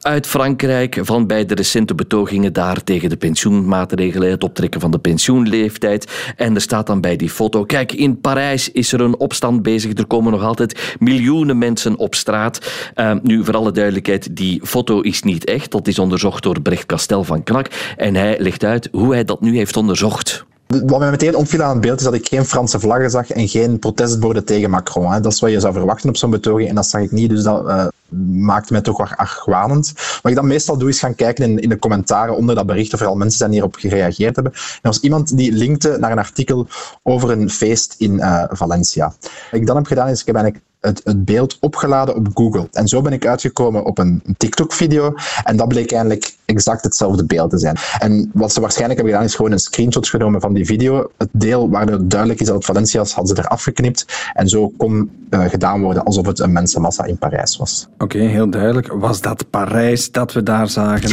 uit 0.00 0.26
Frankrijk 0.26 0.98
van 1.02 1.26
bij 1.26 1.46
de 1.46 1.54
recente 1.54 1.94
betogingen 1.94 2.52
daar 2.52 2.84
tegen 2.84 3.08
de 3.08 3.16
pensioenmaatregelen, 3.16 4.30
het 4.30 4.44
optrekken 4.44 4.80
van 4.80 4.90
de 4.90 4.98
pensioenleeftijd. 4.98 6.10
En 6.36 6.54
er 6.54 6.60
staat 6.60 6.86
dan 6.86 7.00
bij 7.00 7.16
die 7.16 7.30
foto, 7.30 7.64
kijk, 7.64 7.92
in 7.92 8.20
Parijs 8.20 8.70
is 8.72 8.92
er 8.92 9.00
een 9.00 9.18
opstand 9.18 9.62
bezig, 9.62 9.98
er 9.98 10.06
komen 10.06 10.32
nog 10.32 10.42
altijd 10.42 10.96
miljoenen 10.98 11.58
mensen 11.58 11.96
op 11.96 12.14
straat. 12.14 12.70
Uh, 12.96 13.12
nu, 13.22 13.44
voor 13.44 13.56
alle 13.56 13.72
duidelijkheid, 13.72 14.36
die 14.36 14.60
foto 14.64 15.00
is 15.00 15.22
niet 15.22 15.44
echt, 15.44 15.70
dat 15.70 15.88
is 15.88 15.98
onderzocht 15.98 16.42
door 16.42 16.60
Brecht 16.60 16.86
Castel 16.86 17.24
van 17.24 17.42
Knak 17.42 17.66
en 17.96 18.14
hij 18.14 18.36
legt 18.38 18.64
uit 18.64 18.88
hoe 18.92 19.12
hij 19.12 19.24
dat 19.24 19.40
nu 19.40 19.56
heeft 19.56 19.76
onderzocht. 19.76 20.44
Wat 20.66 20.98
mij 20.98 21.10
meteen 21.10 21.36
opviel 21.36 21.62
aan 21.62 21.70
het 21.70 21.80
beeld 21.80 21.98
is 21.98 22.04
dat 22.04 22.14
ik 22.14 22.28
geen 22.28 22.44
Franse 22.44 22.80
vlaggen 22.80 23.10
zag 23.10 23.30
en 23.30 23.48
geen 23.48 23.78
protestborden 23.78 24.44
tegen 24.44 24.70
Macron. 24.70 25.22
Dat 25.22 25.32
is 25.32 25.40
wat 25.40 25.50
je 25.50 25.60
zou 25.60 25.72
verwachten 25.72 26.08
op 26.08 26.16
zo'n 26.16 26.30
betoging 26.30 26.68
en 26.68 26.74
dat 26.74 26.86
zag 26.86 27.00
ik 27.00 27.10
niet, 27.10 27.30
dus 27.30 27.42
dat 27.42 27.66
uh, 27.66 27.86
maakt 28.30 28.70
mij 28.70 28.80
toch 28.80 28.98
wat 28.98 29.16
argwanend. 29.16 29.92
Wat 30.22 30.30
ik 30.30 30.34
dan 30.34 30.46
meestal 30.46 30.78
doe 30.78 30.88
is 30.88 30.98
gaan 30.98 31.14
kijken 31.14 31.44
in, 31.44 31.58
in 31.58 31.68
de 31.68 31.78
commentaren 31.78 32.36
onder 32.36 32.54
dat 32.54 32.66
bericht 32.66 32.94
of 32.94 33.00
er 33.00 33.06
al 33.06 33.16
mensen 33.16 33.38
zijn 33.38 33.50
die 33.50 33.60
hierop 33.60 33.78
gereageerd 33.80 34.34
hebben. 34.34 34.52
Er 34.52 34.78
was 34.82 35.00
iemand 35.00 35.36
die 35.36 35.52
linkte 35.52 35.96
naar 36.00 36.12
een 36.12 36.18
artikel 36.18 36.66
over 37.02 37.30
een 37.30 37.50
feest 37.50 37.94
in 37.98 38.12
uh, 38.12 38.44
Valencia. 38.50 39.14
Wat 39.50 39.60
ik 39.60 39.66
dan 39.66 39.76
heb 39.76 39.86
gedaan 39.86 40.08
is, 40.08 40.20
ik 40.20 40.26
heb 40.26 40.34
eigenlijk 40.34 40.64
het, 40.80 41.00
het, 41.04 41.24
beeld 41.24 41.56
opgeladen 41.60 42.16
op 42.16 42.28
Google. 42.34 42.68
En 42.72 42.88
zo 42.88 43.02
ben 43.02 43.12
ik 43.12 43.26
uitgekomen 43.26 43.84
op 43.84 43.98
een 43.98 44.22
TikTok-video. 44.36 45.14
En 45.44 45.56
dat 45.56 45.68
bleek 45.68 45.92
eigenlijk 45.92 46.34
exact 46.44 46.84
hetzelfde 46.84 47.24
beeld 47.24 47.50
te 47.50 47.58
zijn. 47.58 47.76
En 47.98 48.30
wat 48.34 48.52
ze 48.52 48.60
waarschijnlijk 48.60 48.98
hebben 48.98 49.14
gedaan, 49.14 49.30
is 49.30 49.36
gewoon 49.36 49.52
een 49.52 49.58
screenshot 49.58 50.08
genomen 50.08 50.40
van 50.40 50.52
die 50.52 50.64
video. 50.64 51.10
Het 51.18 51.28
deel 51.32 51.70
waar 51.70 51.86
het 51.86 52.10
duidelijk 52.10 52.40
is 52.40 52.46
dat 52.46 52.56
het 52.56 52.64
Valencia 52.64 53.04
hadden 53.04 53.36
ze 53.36 53.42
eraf 53.42 53.62
geknipt. 53.62 54.30
En 54.32 54.48
zo 54.48 54.68
kon 54.76 55.10
uh, 55.30 55.44
gedaan 55.44 55.80
worden 55.80 56.04
alsof 56.04 56.26
het 56.26 56.38
een 56.38 56.52
mensenmassa 56.52 57.04
in 57.04 57.18
Parijs 57.18 57.56
was. 57.56 57.88
Oké, 58.02 58.18
heel 58.18 58.50
duidelijk. 58.50 58.92
Was 58.92 59.20
dat 59.20 59.50
Parijs 59.50 60.10
dat 60.10 60.32
we 60.32 60.42
daar 60.42 60.68
zagen? 60.68 61.10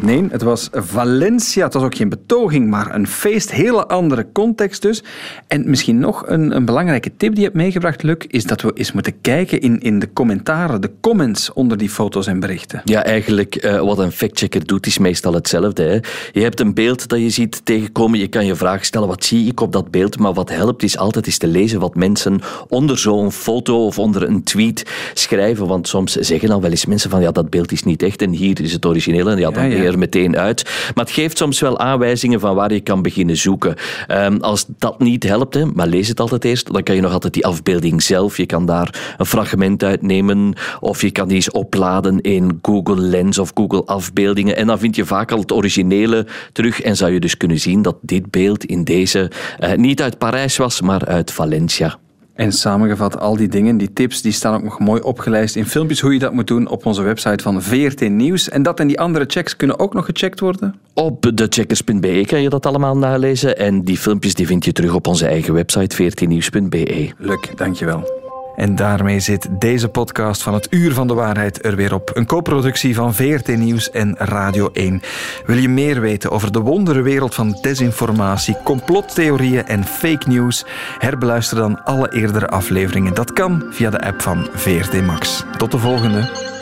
Nee, 0.00 0.26
het 0.30 0.42
was 0.42 0.68
Valencia. 0.72 1.64
Het 1.64 1.74
was 1.74 1.82
ook 1.82 1.94
geen 1.94 2.08
betoging, 2.08 2.70
maar 2.70 2.94
een 2.94 3.06
feest. 3.06 3.50
Hele 3.50 3.86
andere 3.86 4.26
context 4.32 4.82
dus. 4.82 5.02
En 5.46 5.70
misschien 5.70 5.98
nog 5.98 6.22
een, 6.26 6.56
een 6.56 6.64
belangrijke 6.64 7.10
tip 7.16 7.30
die 7.30 7.38
je 7.38 7.44
hebt 7.44 7.56
meegebracht, 7.56 8.02
Luc, 8.02 8.16
is 8.26 8.44
dat 8.44 8.60
we 8.60 8.72
eens 8.74 8.92
moeten 8.92 9.20
kijken 9.20 9.60
in, 9.60 9.80
in 9.80 9.98
de 9.98 10.12
commentaren, 10.12 10.80
de 10.80 10.90
comments 11.00 11.52
onder 11.52 11.76
die 11.76 11.88
foto's 11.88 12.26
en 12.26 12.40
berichten. 12.40 12.80
Ja, 12.84 13.04
eigenlijk 13.04 13.64
uh, 13.64 13.80
wat 13.80 13.98
een 13.98 14.12
factchecker 14.12 14.66
doet, 14.66 14.86
is 14.86 14.98
meestal 14.98 15.34
hetzelfde. 15.34 15.82
Hè. 15.82 15.98
Je 16.32 16.42
hebt 16.42 16.60
een 16.60 16.74
beeld 16.74 17.08
dat 17.08 17.18
je 17.18 17.30
ziet 17.30 17.60
tegenkomen, 17.64 18.18
je 18.18 18.28
kan 18.28 18.46
je 18.46 18.54
vraag 18.54 18.84
stellen, 18.84 19.08
wat 19.08 19.24
zie 19.24 19.46
ik 19.46 19.60
op 19.60 19.72
dat 19.72 19.90
beeld? 19.90 20.18
Maar 20.18 20.32
wat 20.32 20.50
helpt 20.50 20.82
is 20.82 20.98
altijd 20.98 21.26
eens 21.26 21.38
te 21.38 21.46
lezen 21.46 21.80
wat 21.80 21.94
mensen 21.94 22.40
onder 22.68 22.98
zo'n 22.98 23.32
foto 23.32 23.86
of 23.86 23.98
onder 23.98 24.22
een 24.22 24.42
tweet 24.42 24.86
schrijven. 25.14 25.66
Want 25.66 25.88
soms 25.88 26.09
zeggen 26.20 26.48
dan 26.48 26.60
wel 26.60 26.70
eens 26.70 26.86
mensen 26.86 27.10
van, 27.10 27.20
ja, 27.20 27.30
dat 27.30 27.50
beeld 27.50 27.72
is 27.72 27.82
niet 27.82 28.02
echt 28.02 28.22
en 28.22 28.30
hier 28.30 28.60
is 28.60 28.72
het 28.72 28.86
origineel. 28.86 29.30
En 29.30 29.38
ja, 29.38 29.50
dan 29.50 29.70
ja, 29.70 29.76
ja. 29.76 29.84
er 29.84 29.98
meteen 29.98 30.38
uit. 30.38 30.64
Maar 30.94 31.04
het 31.04 31.14
geeft 31.14 31.38
soms 31.38 31.60
wel 31.60 31.78
aanwijzingen 31.78 32.40
van 32.40 32.54
waar 32.54 32.72
je 32.72 32.80
kan 32.80 33.02
beginnen 33.02 33.36
zoeken. 33.36 33.74
Ehm, 34.06 34.36
als 34.36 34.66
dat 34.78 34.98
niet 34.98 35.22
helpt, 35.22 35.54
hè, 35.54 35.64
maar 35.64 35.86
lees 35.86 36.08
het 36.08 36.20
altijd 36.20 36.44
eerst, 36.44 36.72
dan 36.72 36.82
kan 36.82 36.94
je 36.94 37.00
nog 37.00 37.12
altijd 37.12 37.34
die 37.34 37.46
afbeelding 37.46 38.02
zelf. 38.02 38.36
Je 38.36 38.46
kan 38.46 38.66
daar 38.66 39.14
een 39.18 39.26
fragment 39.26 39.84
uitnemen 39.84 40.54
of 40.80 41.02
je 41.02 41.10
kan 41.10 41.28
die 41.28 41.36
eens 41.36 41.50
opladen 41.50 42.20
in 42.20 42.58
Google 42.62 43.00
Lens 43.00 43.38
of 43.38 43.50
Google 43.54 43.84
Afbeeldingen. 43.84 44.56
En 44.56 44.66
dan 44.66 44.78
vind 44.78 44.96
je 44.96 45.04
vaak 45.04 45.32
al 45.32 45.38
het 45.38 45.52
originele 45.52 46.26
terug 46.52 46.80
en 46.80 46.96
zou 46.96 47.12
je 47.12 47.20
dus 47.20 47.36
kunnen 47.36 47.60
zien 47.60 47.82
dat 47.82 47.96
dit 48.00 48.30
beeld 48.30 48.64
in 48.64 48.84
deze 48.84 49.30
uh, 49.60 49.72
niet 49.72 50.02
uit 50.02 50.18
Parijs 50.18 50.56
was, 50.56 50.80
maar 50.80 51.04
uit 51.06 51.32
Valencia. 51.32 51.98
En 52.40 52.52
samengevat, 52.52 53.18
al 53.18 53.36
die 53.36 53.48
dingen, 53.48 53.76
die 53.76 53.92
tips, 53.92 54.22
die 54.22 54.32
staan 54.32 54.54
ook 54.54 54.62
nog 54.62 54.78
mooi 54.78 55.00
opgelijst 55.00 55.56
in 55.56 55.66
filmpjes 55.66 56.00
hoe 56.00 56.12
je 56.12 56.18
dat 56.18 56.32
moet 56.32 56.46
doen 56.46 56.68
op 56.68 56.86
onze 56.86 57.02
website 57.02 57.42
van 57.42 57.62
VRT 57.62 58.08
Nieuws. 58.08 58.48
En 58.48 58.62
dat 58.62 58.80
en 58.80 58.86
die 58.86 59.00
andere 59.00 59.24
checks 59.28 59.56
kunnen 59.56 59.78
ook 59.78 59.94
nog 59.94 60.04
gecheckt 60.04 60.40
worden? 60.40 60.74
Op 60.94 61.30
decheckers.be 61.34 62.24
kan 62.26 62.42
je 62.42 62.48
dat 62.48 62.66
allemaal 62.66 62.96
nalezen. 62.96 63.56
En 63.56 63.84
die 63.84 63.98
filmpjes 63.98 64.34
die 64.34 64.46
vind 64.46 64.64
je 64.64 64.72
terug 64.72 64.94
op 64.94 65.06
onze 65.06 65.26
eigen 65.26 65.54
website 65.54 65.96
vrtnieuws.be. 65.96 67.10
Luk, 67.18 67.52
dankjewel. 67.56 68.19
En 68.60 68.76
daarmee 68.76 69.20
zit 69.20 69.48
deze 69.50 69.88
podcast 69.88 70.42
van 70.42 70.54
het 70.54 70.66
Uur 70.70 70.92
van 70.92 71.06
de 71.06 71.14
Waarheid 71.14 71.64
er 71.64 71.76
weer 71.76 71.94
op. 71.94 72.10
Een 72.14 72.26
co-productie 72.26 72.94
van 72.94 73.14
VRT 73.14 73.56
Nieuws 73.56 73.90
en 73.90 74.14
Radio 74.18 74.70
1. 74.72 75.02
Wil 75.46 75.56
je 75.56 75.68
meer 75.68 76.00
weten 76.00 76.30
over 76.30 76.52
de 76.52 76.60
wonderenwereld 76.60 77.34
van 77.34 77.58
desinformatie, 77.60 78.56
complottheorieën 78.64 79.66
en 79.66 79.84
fake 79.84 80.28
news? 80.28 80.64
Herbeluister 80.98 81.56
dan 81.56 81.84
alle 81.84 82.12
eerdere 82.12 82.48
afleveringen. 82.48 83.14
Dat 83.14 83.32
kan 83.32 83.64
via 83.70 83.90
de 83.90 84.00
app 84.00 84.22
van 84.22 84.48
VRT 84.52 85.06
Max. 85.06 85.44
Tot 85.56 85.70
de 85.70 85.78
volgende. 85.78 86.59